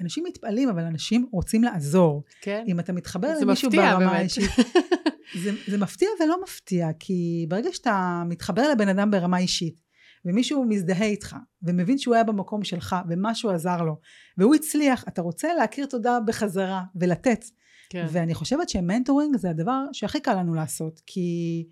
אנשים 0.00 0.24
מתפעלים, 0.24 0.68
אבל 0.68 0.82
אנשים 0.82 1.28
רוצים 1.32 1.62
לעזור. 1.64 2.24
כן. 2.40 2.64
אם 2.68 2.80
אתה 2.80 2.92
מתחבר 2.92 3.34
למישהו 3.40 3.70
ברמה 3.70 4.12
האישית... 4.12 4.50
זה, 5.42 5.50
זה 5.66 5.78
מפתיע 5.78 6.08
ולא 6.20 6.42
מפתיע, 6.42 6.88
כי 6.98 7.46
ברגע 7.48 7.68
שאתה 7.72 8.22
מתחבר 8.26 8.68
לבן 8.72 8.88
אדם 8.88 9.10
ברמה 9.10 9.38
אישית, 9.38 9.80
ומישהו 10.24 10.64
מזדהה 10.64 11.06
איתך, 11.06 11.36
ומבין 11.62 11.98
שהוא 11.98 12.14
היה 12.14 12.24
במקום 12.24 12.64
שלך, 12.64 12.96
ומשהו 13.08 13.50
עזר 13.50 13.82
לו, 13.82 13.96
והוא 14.38 14.54
הצליח, 14.54 15.04
אתה 15.08 15.22
רוצה 15.22 15.54
להכיר 15.54 15.86
תודה 15.86 16.18
בחזרה, 16.26 16.82
ולתת. 16.94 17.44
כן. 17.90 18.06
ואני 18.10 18.34
חושבת 18.34 18.68
שמנטורינג 18.68 19.36
זה 19.36 19.50
הדבר 19.50 19.84
שהכי 19.92 20.20
קל 20.20 20.34
לנו 20.34 20.54
לעשות, 20.54 21.00
כי 21.06 21.66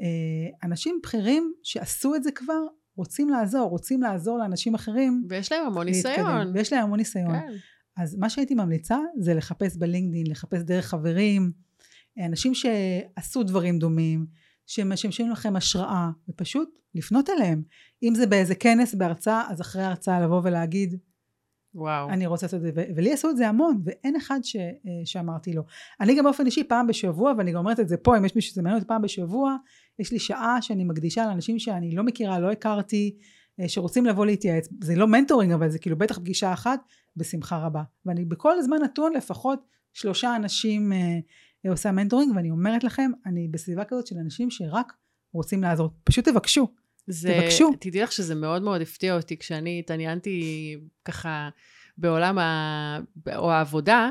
אה, 0.00 0.68
אנשים 0.68 1.00
בכירים 1.02 1.52
שעשו 1.62 2.14
את 2.14 2.22
זה 2.22 2.30
כבר, 2.32 2.60
רוצים 2.96 3.28
לעזור, 3.28 3.70
רוצים 3.70 4.02
לעזור 4.02 4.38
לאנשים 4.38 4.74
אחרים. 4.74 5.26
ויש 5.28 5.52
להם 5.52 5.66
המון 5.66 5.86
ניסיון. 5.86 6.52
ויש 6.54 6.72
להם 6.72 6.84
המון 6.84 6.98
ניסיון. 6.98 7.40
כן. 7.40 7.52
אז 7.96 8.16
מה 8.16 8.30
שהייתי 8.30 8.54
ממליצה 8.54 8.98
זה 9.18 9.34
לחפש 9.34 9.76
בלינקדאין, 9.76 10.26
לחפש 10.26 10.62
דרך 10.62 10.86
חברים, 10.86 11.52
אנשים 12.24 12.52
שעשו 12.54 13.42
דברים 13.42 13.78
דומים, 13.78 14.26
שמשמשים 14.66 15.30
לכם 15.30 15.56
השראה, 15.56 16.10
ופשוט 16.28 16.78
לפנות 16.94 17.30
אליהם. 17.30 17.62
אם 18.02 18.14
זה 18.14 18.26
באיזה 18.26 18.54
כנס, 18.54 18.94
בהרצאה, 18.94 19.42
אז 19.50 19.60
אחרי 19.60 19.82
ההרצאה 19.82 20.20
לבוא 20.20 20.40
ולהגיד, 20.44 20.98
וואו. 21.76 22.10
אני 22.10 22.26
רוצה 22.26 22.46
לעשות 22.46 22.60
את 22.64 22.74
זה, 22.74 22.84
ולי 22.96 23.12
עשו 23.12 23.30
את 23.30 23.36
זה 23.36 23.48
המון, 23.48 23.80
ואין 23.84 24.16
אחד 24.16 24.38
ש, 24.42 24.56
אה, 24.56 24.72
שאמרתי 25.04 25.52
לו. 25.52 25.62
אני 26.00 26.14
גם 26.14 26.24
באופן 26.24 26.46
אישי 26.46 26.64
פעם 26.64 26.86
בשבוע, 26.86 27.32
ואני 27.38 27.52
גם 27.52 27.58
אומרת 27.58 27.80
את 27.80 27.88
זה 27.88 27.96
פה, 27.96 28.16
אם 28.16 28.24
יש 28.24 28.34
מישהו 28.34 28.50
שזה 28.50 28.62
מעניין 28.62 28.78
אותי 28.78 28.88
פעם 28.88 29.02
בשבוע, 29.02 29.56
יש 29.98 30.12
לי 30.12 30.18
שעה 30.18 30.62
שאני 30.62 30.84
מקדישה 30.84 31.26
לאנשים 31.26 31.58
שאני 31.58 31.90
לא 31.90 32.02
מכירה, 32.02 32.38
לא 32.38 32.50
הכרתי, 32.50 33.16
אה, 33.60 33.68
שרוצים 33.68 34.06
לבוא 34.06 34.26
להתייעץ. 34.26 34.68
זה 34.80 34.96
לא 34.96 35.06
mentoring, 35.06 35.52
אבל 35.52 35.70
זה 35.70 35.78
כאילו 35.78 35.98
בטח 35.98 36.18
פגישה 36.18 36.52
אחת, 36.52 36.80
בשמחה 37.16 37.58
רבה. 37.58 37.82
ואני 38.06 38.24
בכל 38.24 38.62
זמן 38.62 38.76
נתון 38.82 39.12
לפחות 39.12 39.60
שלושה 39.92 40.36
אנשים 40.36 40.92
אה, 40.92 41.18
עושה 41.68 41.92
mentoring, 41.92 42.36
ואני 42.36 42.50
אומרת 42.50 42.84
לכם, 42.84 43.10
אני 43.26 43.48
בסביבה 43.50 43.84
כזאת 43.84 44.06
של 44.06 44.16
אנשים 44.24 44.50
שרק 44.50 44.92
רוצים 45.32 45.62
לעזור. 45.62 45.90
פשוט 46.04 46.28
תבקשו. 46.28 46.68
זה, 47.06 47.38
תבקשו. 47.40 47.70
תדעי 47.80 48.02
לך 48.02 48.12
שזה 48.12 48.34
מאוד 48.34 48.62
מאוד 48.62 48.80
הפתיע 48.80 49.16
אותי 49.16 49.36
כשאני 49.36 49.78
התעניינתי 49.78 50.76
ככה 51.04 51.48
בעולם 51.98 52.38
ה... 52.38 52.98
או 53.36 53.52
העבודה, 53.52 54.10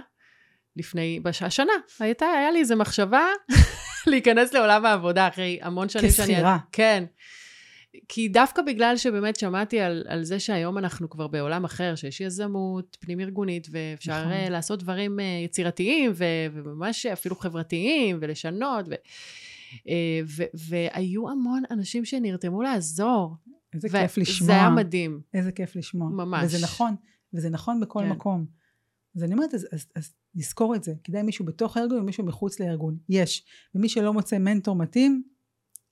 לפני, 0.75 1.19
השנה, 1.41 1.73
הייתה, 1.99 2.25
היה 2.25 2.51
לי 2.51 2.59
איזו 2.59 2.75
מחשבה 2.75 3.25
להיכנס 4.07 4.53
לעולם 4.53 4.85
העבודה 4.85 5.27
אחרי 5.27 5.59
המון 5.61 5.89
שנים 5.89 6.11
שאני... 6.11 6.27
כשכירה. 6.33 6.57
כן. 6.71 7.03
כי 8.07 8.27
דווקא 8.27 8.61
בגלל 8.61 8.97
שבאמת 8.97 9.35
שמעתי 9.35 9.79
על, 9.79 10.05
על 10.07 10.23
זה 10.23 10.39
שהיום 10.39 10.77
אנחנו 10.77 11.09
כבר 11.09 11.27
בעולם 11.27 11.65
אחר, 11.65 11.95
שיש 11.95 12.21
יזמות 12.21 12.97
פנים 12.99 13.19
ארגונית, 13.19 13.67
ואפשר 13.71 14.19
נכון. 14.19 14.31
אה, 14.31 14.49
לעשות 14.49 14.79
דברים 14.79 15.19
אה, 15.19 15.41
יצירתיים, 15.45 16.11
ו, 16.15 16.25
וממש 16.53 17.05
אפילו 17.05 17.35
חברתיים, 17.35 18.17
ולשנות, 18.21 18.85
ו, 18.89 18.93
אה, 19.89 20.21
ו, 20.25 20.43
והיו 20.53 21.29
המון 21.29 21.63
אנשים 21.71 22.05
שנרתמו 22.05 22.61
לעזור. 22.61 23.35
איזה 23.73 23.89
כיף 23.89 24.17
לשמוע. 24.17 24.47
זה 24.47 24.53
היה 24.53 24.69
מדהים. 24.69 25.21
איזה 25.33 25.51
כיף 25.51 25.75
לשמוע. 25.75 26.09
ממש. 26.09 26.43
וזה 26.45 26.63
נכון, 26.63 26.95
וזה 27.33 27.49
נכון 27.49 27.79
בכל 27.79 27.99
כן. 27.99 28.09
מקום. 28.09 28.45
אז 29.15 29.23
אני 29.23 29.33
אומרת, 29.33 29.53
אז, 29.53 29.67
אז, 29.71 29.85
אז 29.95 30.13
נזכור 30.35 30.75
את 30.75 30.83
זה. 30.83 30.93
כדאי 31.03 31.21
מישהו 31.21 31.45
בתוך 31.45 31.77
הארגון 31.77 31.99
ומישהו 31.99 32.25
מחוץ 32.25 32.59
לארגון. 32.59 32.97
יש. 33.09 33.45
ומי 33.75 33.89
שלא 33.89 34.13
מוצא 34.13 34.37
מנטור 34.37 34.75
מתאים, 34.75 35.23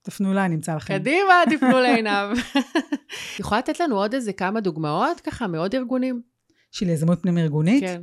תפנו 0.03 0.31
אליי, 0.31 0.49
נמצא 0.49 0.75
לכם. 0.75 0.99
קדימה, 0.99 1.33
תפנו 1.51 1.79
לעינב. 1.79 2.37
יכולה 3.39 3.59
לתת 3.59 3.79
לנו 3.79 3.95
עוד 3.95 4.13
איזה 4.13 4.33
כמה 4.33 4.59
דוגמאות 4.59 5.19
ככה 5.19 5.47
מעוד 5.47 5.75
ארגונים? 5.75 6.21
של 6.71 6.89
יזמות 6.89 7.21
פנים 7.21 7.37
ארגונית? 7.37 7.83
כן. 7.83 8.01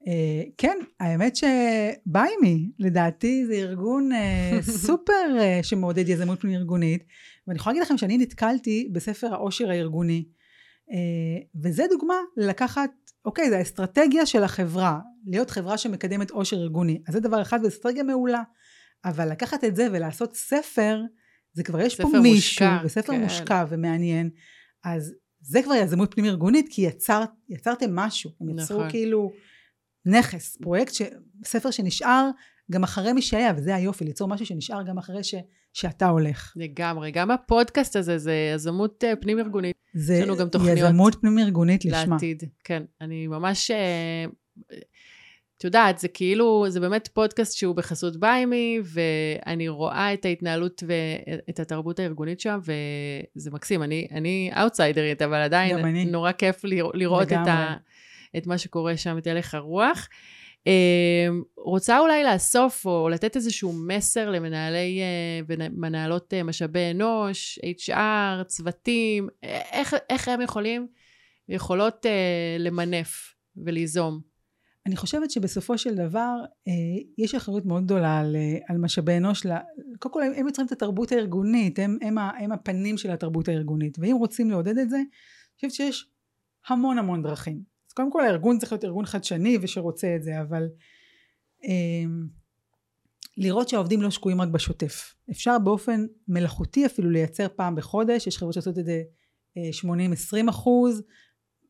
Uh, 0.00 0.50
כן, 0.58 0.78
האמת 1.00 1.36
שביימי, 1.36 2.70
לדעתי 2.78 3.46
זה 3.46 3.54
ארגון 3.54 4.10
uh, 4.12 4.62
סופר 4.86 5.36
uh, 5.38 5.66
שמעודד 5.66 6.08
יזמות 6.08 6.40
פנים 6.40 6.54
ארגונית, 6.54 7.04
ואני 7.46 7.56
יכולה 7.58 7.72
להגיד 7.72 7.82
לכם 7.82 7.98
שאני 7.98 8.18
נתקלתי 8.18 8.88
בספר 8.92 9.34
העושר 9.34 9.70
הארגוני, 9.70 10.24
uh, 10.90 11.60
וזה 11.62 11.84
דוגמה 11.90 12.14
לקחת, 12.36 12.90
אוקיי, 13.24 13.50
זה 13.50 13.58
האסטרטגיה 13.58 14.26
של 14.26 14.42
החברה, 14.42 15.00
להיות 15.26 15.50
חברה 15.50 15.78
שמקדמת 15.78 16.30
עושר 16.30 16.56
ארגוני, 16.56 17.02
אז 17.08 17.14
זה 17.14 17.20
דבר 17.20 17.42
אחד, 17.42 17.60
ואסטרטגיה 17.64 18.02
מעולה. 18.02 18.42
אבל 19.04 19.30
לקחת 19.30 19.64
את 19.64 19.76
זה 19.76 19.88
ולעשות 19.92 20.36
ספר, 20.36 21.00
זה 21.52 21.62
כבר 21.62 21.80
יש 21.80 22.00
פה 22.00 22.08
מישהו, 22.08 22.34
מושקע, 22.34 22.78
וספר 22.84 23.12
כן. 23.12 23.22
מושקע 23.22 23.64
ומעניין, 23.68 24.30
אז 24.84 25.14
זה 25.40 25.62
כבר 25.62 25.74
יזמות 25.74 26.14
פנים 26.14 26.26
ארגונית, 26.26 26.66
כי 26.70 26.82
יצר, 26.82 27.24
יצרתם 27.48 27.94
משהו, 27.96 28.30
הם 28.40 28.58
יצרו 28.58 28.78
נכון. 28.78 28.90
כאילו 28.90 29.32
נכס, 30.06 30.56
פרויקט, 30.56 30.94
ש, 30.94 31.02
ספר 31.44 31.70
שנשאר 31.70 32.30
גם 32.70 32.82
אחרי 32.82 33.12
מי 33.12 33.22
שהיה, 33.22 33.52
וזה 33.56 33.74
היופי, 33.74 34.04
ליצור 34.04 34.28
משהו 34.28 34.46
שנשאר 34.46 34.82
גם 34.82 34.98
אחרי 34.98 35.24
ש, 35.24 35.34
שאתה 35.72 36.08
הולך. 36.08 36.52
לגמרי. 36.56 37.10
גם 37.10 37.30
הפודקאסט 37.30 37.96
הזה 37.96 38.18
זה 38.18 38.52
יזמות 38.54 39.04
אה, 39.04 39.16
פנים-ארגונית. 39.16 39.76
זה 39.94 40.14
יש 40.14 40.24
לנו 40.24 40.36
גם 40.36 40.48
תוכניות 40.48 40.78
יזמות 40.78 41.14
פנים-ארגונית 41.20 41.84
לשמה. 41.84 42.14
לעתיד. 42.14 42.42
כן, 42.64 42.82
אני 43.00 43.26
ממש... 43.26 43.70
את 45.60 45.64
יודעת, 45.64 45.98
זה 45.98 46.08
כאילו, 46.08 46.64
זה 46.68 46.80
באמת 46.80 47.08
פודקאסט 47.08 47.56
שהוא 47.56 47.76
בחסות 47.76 48.16
ביימי, 48.16 48.80
ואני 48.84 49.68
רואה 49.68 50.14
את 50.14 50.24
ההתנהלות 50.24 50.82
ואת 50.86 51.60
התרבות 51.60 51.98
הארגונית 51.98 52.40
שם, 52.40 52.58
וזה 53.36 53.50
מקסים. 53.50 53.82
אני, 53.82 54.08
אני 54.10 54.50
אאוטסיידרית, 54.60 55.22
אבל 55.22 55.36
עדיין. 55.36 55.76
נורא 56.06 56.32
כיף 56.32 56.64
לראות, 56.94 57.32
את. 57.32 57.46
ה, 57.46 57.76
את 58.36 58.46
מה 58.46 58.58
שקורה 58.58 58.96
שם, 58.96 59.18
את 59.18 59.26
הלך 59.26 59.54
הרוח. 59.54 60.08
אה, 60.66 61.28
רוצה 61.56 61.98
אולי 61.98 62.24
לאסוף 62.24 62.86
או 62.86 63.08
לתת 63.08 63.36
איזשהו 63.36 63.72
מסר 63.72 64.30
למנהלי 64.30 65.00
אה, 65.00 65.40
ומנהלות 65.46 66.34
אה, 66.34 66.42
משאבי 66.42 66.90
אנוש, 66.90 67.58
HR, 67.88 68.44
צוותים, 68.44 69.28
איך, 69.72 69.96
איך 70.10 70.28
הם 70.28 70.40
יכולים, 70.40 70.86
יכולות 71.48 72.06
למנף 72.58 73.34
וליזום? 73.56 74.29
אני 74.86 74.96
חושבת 74.96 75.30
שבסופו 75.30 75.78
של 75.78 75.94
דבר 75.94 76.34
אה, 76.68 76.72
יש 77.18 77.34
אחריות 77.34 77.66
מאוד 77.66 77.84
גדולה 77.84 78.18
על, 78.18 78.36
אה, 78.36 78.58
על 78.68 78.78
משאבי 78.78 79.16
אנוש. 79.16 79.46
קודם 79.98 80.12
כל 80.12 80.22
הם, 80.22 80.46
יוצרים 80.46 80.66
את 80.66 80.72
התרבות 80.72 81.12
הארגונית, 81.12 81.78
הם, 81.78 81.98
הם, 82.02 82.18
הם 82.18 82.52
הפנים 82.52 82.98
של 82.98 83.10
התרבות 83.10 83.48
הארגונית, 83.48 83.98
ואם 83.98 84.16
רוצים 84.18 84.50
לעודד 84.50 84.78
את 84.78 84.90
זה, 84.90 84.96
אני 84.96 85.54
חושבת 85.54 85.72
שיש 85.72 86.10
המון 86.68 86.98
המון 86.98 87.22
דרכים. 87.22 87.62
אז 87.88 87.92
קודם 87.92 88.12
כל 88.12 88.24
הארגון 88.24 88.58
צריך 88.58 88.72
להיות 88.72 88.84
ארגון 88.84 89.06
חדשני 89.06 89.58
ושרוצה 89.62 90.16
את 90.16 90.22
זה, 90.22 90.40
אבל 90.40 90.68
אה, 91.64 92.10
לראות 93.36 93.68
שהעובדים 93.68 94.02
לא 94.02 94.10
שקועים 94.10 94.40
רק 94.40 94.48
בשוטף. 94.48 95.14
אפשר 95.30 95.58
באופן 95.58 96.06
מלאכותי 96.28 96.86
אפילו 96.86 97.10
לייצר 97.10 97.46
פעם 97.56 97.74
בחודש, 97.74 98.26
יש 98.26 98.38
חברות 98.38 98.54
שעושות 98.54 98.78
את 98.78 98.84
זה 98.84 99.02
80-20 99.58 100.50
אחוז, 100.50 101.02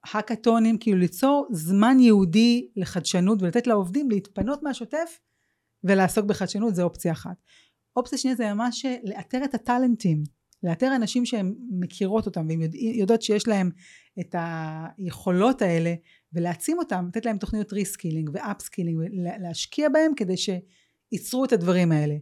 האקתונים, 0.04 0.78
כאילו 0.78 0.98
ליצור 0.98 1.46
זמן 1.50 1.96
ייעודי 2.00 2.68
לחדשנות 2.76 3.42
ולתת 3.42 3.66
לעובדים 3.66 4.10
להתפנות 4.10 4.62
מהשוטף 4.62 5.18
ולעסוק 5.84 6.24
בחדשנות 6.24 6.74
זה 6.74 6.82
אופציה 6.82 7.12
אחת. 7.12 7.36
אופציה 7.96 8.18
שנייה 8.18 8.36
זה 8.36 8.54
ממש 8.54 8.86
לאתר 9.04 9.44
את 9.44 9.54
הטאלנטים, 9.54 10.22
לאתר 10.62 10.96
אנשים 10.96 11.26
שהן 11.26 11.54
מכירות 11.70 12.26
אותם 12.26 12.46
והן 12.48 12.60
יודע, 12.60 12.78
יודעות 12.78 13.22
שיש 13.22 13.48
להם 13.48 13.70
את 14.20 14.34
היכולות 14.98 15.62
האלה 15.62 15.94
ולהעצים 16.32 16.78
אותם, 16.78 17.04
לתת 17.08 17.26
להם 17.26 17.38
תוכניות 17.38 17.72
reskilling 17.72 18.30
ו 18.32 18.38
upskilling 18.38 18.98
ולהשקיע 18.98 19.88
בהם 19.88 20.12
כדי 20.16 20.34
שייצרו 20.36 21.44
את 21.44 21.52
הדברים 21.52 21.92
האלה. 21.92 22.16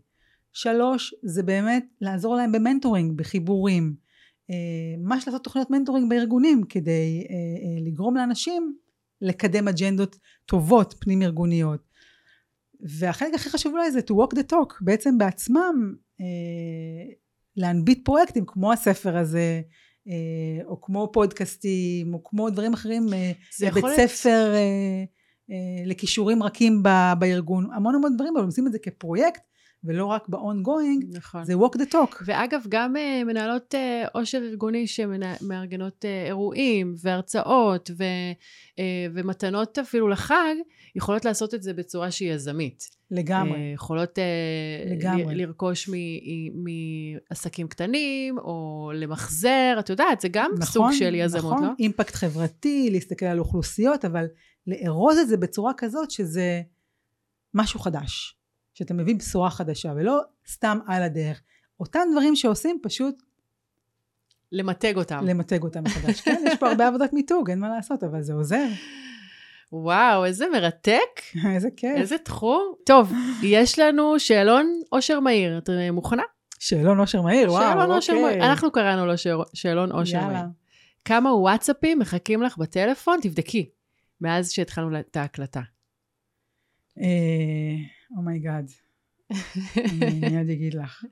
שלוש 0.53 1.15
זה 1.23 1.43
באמת 1.43 1.87
לעזור 2.01 2.37
להם 2.37 2.53
ב 2.53 2.58
mentoring, 2.58 3.13
בחיבורים, 3.17 3.95
ממש 4.99 5.27
לעשות 5.27 5.45
תוכניות 5.45 5.71
mentoring 5.71 6.11
בארגונים 6.11 6.63
כדי 6.69 7.27
אה, 7.31 7.35
אה, 7.35 7.91
לגרום 7.91 8.17
לאנשים 8.17 8.77
לקדם 9.21 9.69
אג'נדות 9.69 10.17
טובות 10.47 10.95
פנים 11.01 11.23
ארגוניות. 11.23 11.89
והחלק 12.81 13.35
הכי 13.35 13.51
חשוב 13.51 13.73
אולי 13.73 13.91
זה 13.91 14.01
to 14.01 14.13
walk 14.13 14.39
the 14.39 14.53
talk 14.53 14.75
בעצם 14.81 15.19
בעצמם 15.19 15.95
אה, 16.21 16.27
להנביט 17.57 18.05
פרויקטים 18.05 18.45
כמו 18.47 18.73
הספר 18.73 19.17
הזה 19.17 19.61
או 20.65 20.81
כמו 20.81 21.11
פודקאסטים 21.13 22.15
או 22.15 22.25
כמו 22.25 22.51
דברים 22.51 22.75
אחרים 22.75 23.07
בית 23.61 23.85
ספר 23.97 24.55
לכישורים 25.87 26.43
רכים 26.43 26.83
בארגון. 27.19 27.69
המון 27.75 27.95
המון 27.95 28.17
דברים 28.17 28.37
אבל 28.37 28.47
עושים 28.47 28.67
את 28.67 28.73
זה 28.73 28.79
כפרויקט 28.79 29.41
ולא 29.85 30.07
רק 30.07 30.29
ב-ongoing, 30.29 31.17
נכון. 31.17 31.45
זה 31.45 31.55
walk 31.55 31.79
the 31.79 31.93
talk. 31.93 32.23
ואגב, 32.25 32.63
גם 32.69 32.97
uh, 32.97 33.25
מנהלות 33.25 33.75
uh, 33.75 34.09
עושר 34.13 34.39
ארגוני 34.39 34.87
שמארגנות 34.87 36.05
uh, 36.05 36.27
אירועים 36.27 36.95
והרצאות 37.01 37.91
ו, 37.99 38.05
uh, 38.77 38.81
ומתנות 39.15 39.79
אפילו 39.79 40.09
לחג, 40.09 40.55
יכולות 40.97 41.25
לעשות 41.25 41.55
את 41.55 41.63
זה 41.63 41.73
בצורה 41.73 42.11
שהיא 42.11 42.33
יזמית. 42.33 42.85
לגמרי. 43.11 43.59
Uh, 43.59 43.75
יכולות 43.75 44.19
uh, 44.19 44.91
לגמרי. 44.91 45.35
ל- 45.35 45.43
לרכוש 45.43 45.91
מעסקים 47.31 47.69
קטנים, 47.69 48.39
או 48.39 48.91
למחזר, 48.95 49.77
את 49.79 49.91
יודעת, 49.91 50.21
זה 50.21 50.29
גם 50.29 50.51
נכון, 50.59 50.67
סוג 50.67 50.93
של 50.93 51.15
יזמות, 51.15 51.45
נכון, 51.45 51.59
לא? 51.59 51.65
נכון, 51.65 51.75
אימפקט 51.79 52.15
חברתי, 52.15 52.89
להסתכל 52.93 53.27
על 53.27 53.39
אוכלוסיות, 53.39 54.05
אבל 54.05 54.27
לארוז 54.67 55.19
את 55.19 55.29
זה 55.29 55.37
בצורה 55.37 55.73
כזאת 55.77 56.11
שזה 56.11 56.63
משהו 57.55 57.81
חדש. 57.81 58.38
שאתה 58.79 58.95
מביא 58.95 59.15
בשורה 59.17 59.51
חדשה 59.51 59.93
ולא 59.97 60.21
סתם 60.49 60.79
על 60.87 61.03
הדרך. 61.03 61.43
אותם 61.81 62.01
דברים 62.13 62.37
שעושים 62.37 62.79
פשוט 62.83 63.23
למתג 64.53 64.97
אותם. 64.97 65.25
למתג 65.27 65.63
אותם 65.63 65.85
מחדש. 65.85 66.21
כן, 66.21 66.43
יש 66.47 66.59
פה 66.59 66.69
הרבה 66.69 66.89
עבודת 66.89 67.13
מיתוג, 67.13 67.51
אין 67.51 67.59
מה 67.59 67.69
לעשות, 67.69 68.05
אבל 68.05 68.23
זה 68.23 68.33
עוזר. 68.33 68.67
וואו, 69.73 70.25
איזה 70.25 70.47
מרתק. 70.53 71.21
איזה 71.55 71.69
כיף. 71.77 71.97
איזה 71.97 72.19
תחום. 72.19 72.73
טוב, 72.87 73.13
יש 73.43 73.79
לנו 73.79 74.21
שאלון 74.21 74.81
אושר 74.91 75.21
מהיר. 75.21 75.59
את 75.59 75.71
מוכנה? 75.93 76.23
שאלון 76.59 77.01
אושר 77.01 77.23
מהיר, 77.23 77.53
וואו, 77.53 77.63
שאלון 77.63 77.91
אושר 77.91 78.13
אוקיי. 78.13 78.25
מהיר. 78.25 78.45
אנחנו 78.45 78.73
קראנו 78.73 79.07
לו 79.07 79.15
שאלון 79.55 79.93
אושר 79.93 80.27
מהיר. 80.27 80.45
כמה 81.05 81.35
וואטסאפים 81.35 81.99
מחכים 81.99 82.43
לך 82.43 82.59
בטלפון? 82.59 83.19
תבדקי, 83.23 83.71
מאז 84.21 84.51
שהתחלנו 84.51 85.01
את 85.01 85.17
ההקלטה. 85.17 85.61
Oh 88.17 88.30
my 88.30 88.44
God. 88.44 88.71
Oh 89.33 89.37
אני 89.77 90.21
מיד 90.31 90.51
אגיד 90.51 90.75
לך. 90.75 91.05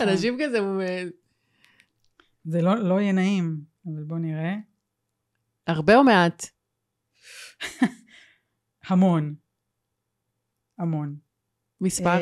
אנשים 0.00 0.38
כזה... 0.44 0.58
זה 2.44 2.62
לא, 2.62 2.76
לא 2.76 3.00
יהיה 3.00 3.12
נעים, 3.12 3.60
אבל 3.86 4.02
בוא 4.02 4.18
נראה. 4.18 4.54
הרבה 5.66 5.96
או 5.96 6.04
מעט? 6.04 6.46
המון. 8.88 9.34
המון. 10.78 11.16
מספר? 11.80 12.18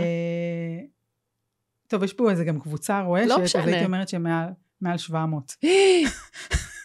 טוב, 1.86 2.02
יש 2.02 2.12
פה 2.12 2.30
איזה 2.30 2.44
גם 2.44 2.60
קבוצה 2.60 3.00
רועשת, 3.00 3.28
לא 3.28 3.42
משנה. 3.44 3.64
הייתי 3.64 3.84
אומרת 3.84 4.08
שמעל 4.08 4.96
700. 4.96 5.56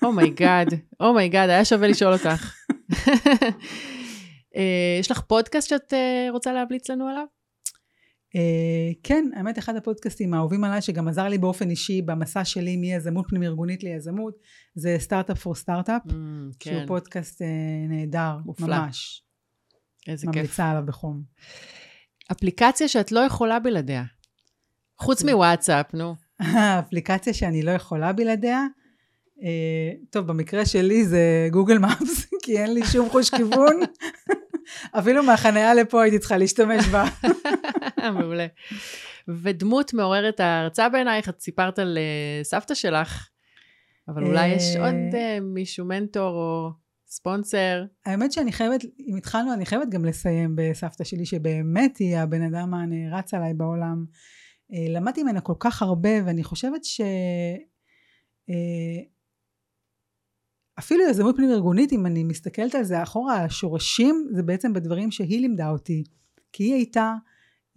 אומייגאד, 0.04 0.68
אומייגאד, 1.00 1.50
היה 1.50 1.66
שווה 1.66 1.88
לשאול 1.88 2.14
אותך. 2.14 2.56
יש 5.00 5.12
לך 5.12 5.22
פודקאסט 5.22 5.70
שאת 5.70 5.94
רוצה 6.32 6.54
להבליץ 6.54 6.90
לנו 6.90 7.08
עליו? 7.08 7.26
כן, 9.04 9.30
האמת 9.36 9.60
אחד 9.60 9.76
הפודקאסטים 9.76 10.34
האהובים 10.34 10.64
עליי, 10.64 10.82
שגם 10.82 11.08
עזר 11.08 11.28
לי 11.28 11.38
באופן 11.38 11.70
אישי 11.70 12.02
במסע 12.02 12.46
שלי 12.46 12.78
מיזמות 12.78 13.26
פנים 13.30 13.44
ארגונית 13.44 13.84
ליזמות, 13.84 14.36
זה 14.76 14.96
סטארט-אפ 15.00 15.38
פור 15.38 15.56
סטארט-אפ, 15.56 16.02
שהוא 16.64 16.82
פודקאסט 16.88 17.42
נהדר, 17.90 18.38
ממש. 18.60 19.24
איזה 20.08 20.28
כיף. 20.28 20.36
ממליצה 20.36 20.70
עליו 20.70 20.84
בחום. 20.86 21.24
אפליקציה 22.32 22.88
שאת 22.88 23.12
לא 23.12 23.20
יכולה 23.20 23.60
בלעדיה. 23.60 24.04
חוץ 25.00 25.24
מוואטסאפ, 25.24 25.94
נו. 25.94 26.16
אפליקציה 26.80 27.34
שאני 27.34 27.62
לא 27.62 27.72
יכולה 27.72 28.14
בלעדיה? 28.14 28.66
טוב, 30.10 30.28
במקרה 30.28 30.66
שלי 30.66 31.06
זה 31.06 31.48
גוגל 31.52 31.78
מפס, 31.78 32.26
כי 32.44 32.58
אין 32.58 32.74
לי 32.74 32.86
שום 32.86 33.10
חוש 33.10 33.30
כיוון. 33.30 33.80
אפילו 34.92 35.24
מהחניה 35.24 35.74
לפה 35.74 36.04
הייתי 36.04 36.20
צריכה 36.20 36.38
להשתמש 36.38 36.88
בה. 36.88 37.06
מעולה. 38.20 38.48
ודמות 39.28 39.94
מעוררת 39.94 40.40
ההרצאה 40.40 40.90
בעינייך, 40.90 41.30
את 41.30 41.42
סיפרת 41.42 41.80
על 41.80 41.98
סבתא 42.44 42.74
שלך, 42.74 43.30
אבל 44.08 44.24
אולי 44.26 44.48
יש 44.48 44.76
עוד 44.80 44.96
מישהו, 45.42 45.86
מנטור 45.86 46.30
או 46.30 46.70
ספונסר. 47.08 47.84
האמת 48.06 48.32
שאני 48.32 48.52
חייבת, 48.52 48.84
אם 49.08 49.16
התחלנו, 49.18 49.54
אני 49.54 49.66
חייבת 49.66 49.90
גם 49.90 50.06
לסיים 50.06 50.56
בסבתא 50.56 51.04
שלי, 51.04 51.26
שבאמת 51.26 51.98
היא 51.98 52.18
הבן 52.18 52.42
אדם 52.42 52.74
הנערץ 52.74 53.34
עליי 53.34 53.54
בעולם. 53.54 54.06
למדתי 54.70 55.24
ממנה 55.24 55.42
כל 55.42 55.54
כך 55.60 55.82
הרבה, 55.82 56.10
ואני 56.26 56.44
חושבת 56.44 56.84
ש... 56.84 57.02
אפילו 60.80 61.10
יזמות 61.10 61.36
פנים 61.36 61.52
ארגונית, 61.52 61.94
אם 61.94 62.06
אני 62.06 62.24
מסתכלת 62.24 62.76
על 62.76 62.84
זה 62.84 63.04
אחורה, 63.04 63.44
השורשים 63.44 64.28
זה 64.32 64.44
בעצם 64.44 64.74
בדברים 64.74 65.12
שהיא 65.12 65.42
לימדה 65.42 65.70
אותי. 65.70 66.04
כי 66.54 66.64
היא 66.64 66.74
הייתה, 66.74 67.14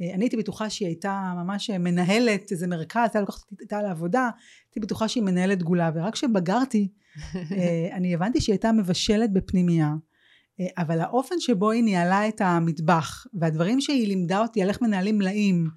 אני 0.00 0.24
הייתי 0.24 0.36
בטוחה 0.36 0.70
שהיא 0.70 0.88
הייתה 0.88 1.32
ממש 1.36 1.70
מנהלת 1.70 2.52
איזה 2.52 2.66
מרכז, 2.66 3.00
הייתה 3.02 3.20
לוקחת 3.20 3.60
איתה 3.60 3.82
לעבודה, 3.82 4.30
הייתי 4.68 4.80
בטוחה 4.80 5.08
שהיא 5.08 5.22
מנהלת 5.22 5.62
גולה, 5.62 5.90
ורק 5.94 6.12
כשבגרתי, 6.12 6.88
אני 7.96 8.14
הבנתי 8.14 8.40
שהיא 8.40 8.52
הייתה 8.52 8.72
מבשלת 8.72 9.32
בפנימייה. 9.32 9.94
אבל 10.78 11.00
האופן 11.00 11.34
שבו 11.38 11.70
היא 11.70 11.84
ניהלה 11.84 12.28
את 12.28 12.40
המטבח, 12.40 13.26
והדברים 13.34 13.80
שהיא 13.80 14.08
לימדה 14.08 14.40
אותי 14.40 14.62
על 14.62 14.68
איך 14.68 14.82
מנהלים 14.82 15.18
מלאים, 15.18 15.68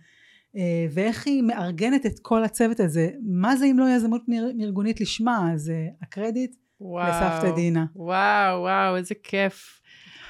ואיך 0.91 1.27
היא 1.27 1.43
מארגנת 1.43 2.05
את 2.05 2.19
כל 2.19 2.43
הצוות 2.43 2.79
הזה, 2.79 3.09
מה 3.21 3.55
זה 3.55 3.65
אם 3.65 3.79
לא 3.79 3.89
יזמות 3.95 4.21
ארגונית 4.61 5.01
לשמה, 5.01 5.53
אז 5.53 5.71
הקרדיט 6.01 6.55
וואו, 6.81 7.09
לסבתא 7.09 7.55
דינה. 7.55 7.85
וואו, 7.95 8.61
וואו, 8.61 8.95
איזה 8.95 9.15
כיף. 9.23 9.81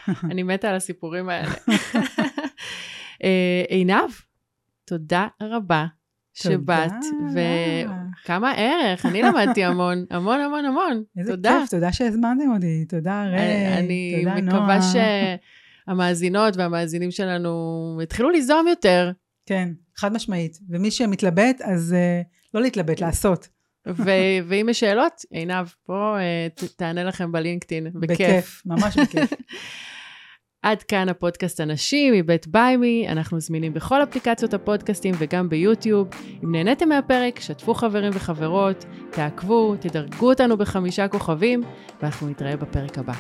אני 0.32 0.44
מתה 0.44 0.70
על 0.70 0.76
הסיפורים 0.76 1.30
האלה. 1.30 1.52
עינב, 3.70 4.12
תודה 4.86 5.28
רבה 5.42 5.86
שבאת, 6.34 6.92
וכמה 7.34 8.52
ערך, 8.52 9.06
אני 9.06 9.22
למדתי 9.22 9.64
המון, 9.64 10.06
המון 10.10 10.40
המון 10.40 10.66
המון. 10.66 11.04
איזה 11.18 11.32
תודה. 11.32 11.58
כיף, 11.62 11.70
תודה 11.70 11.92
שהזמנתם 11.92 12.52
אותי, 12.56 12.86
תודה 12.90 13.24
ריי, 13.24 13.78
אני 13.78 14.24
תודה 14.24 14.42
נועה. 14.42 14.60
מקווה 14.60 14.80
שהמאזינות 15.88 16.58
והמאזינים 16.58 17.12
שלנו 17.12 18.00
יתחילו 18.04 18.30
ליזום 18.30 18.68
יותר, 18.68 19.12
כן, 19.46 19.70
חד 19.96 20.14
משמעית. 20.14 20.58
ומי 20.70 20.92
שמתלבט, 20.92 21.62
אז 21.62 21.96
uh, 21.96 22.28
לא 22.54 22.62
להתלבט, 22.62 23.02
לעשות. 23.02 23.48
ו- 23.88 24.40
ואם 24.48 24.70
יש 24.70 24.80
שאלות, 24.80 25.14
עינב, 25.32 25.68
פה 25.86 26.16
uh, 26.18 26.60
ת- 26.60 26.78
תענה 26.78 27.04
לכם 27.04 27.32
בלינקדאין, 27.32 27.88
בכיף. 27.94 28.12
בכיף, 28.12 28.62
ממש 28.66 28.98
בכיף. 28.98 29.34
עד 30.64 30.84
כאן 30.84 31.10
הפודקאסט 31.10 31.62
אנשים 31.62 32.14
מבית 32.14 32.48
ביימי, 32.48 33.06
אנחנו 33.10 33.40
זמינים 33.40 33.74
בכל 33.74 34.04
אפליקציות 34.04 34.54
הפודקאסטים 34.54 35.16
וגם 35.18 35.50
ביוטיוב. 35.50 36.08
אם 36.44 36.52
נהניתם 36.52 36.90
מהפרק, 36.90 37.40
שתפו 37.40 37.74
חברים 37.74 38.12
וחברות, 38.16 38.86
תעקבו, 39.12 39.76
תדרגו 39.80 40.30
אותנו 40.30 40.58
בחמישה 40.58 41.08
כוכבים, 41.08 41.64
ואנחנו 42.02 42.30
נתראה 42.30 42.58
בפרק 42.58 42.98
הבא. 42.98 43.14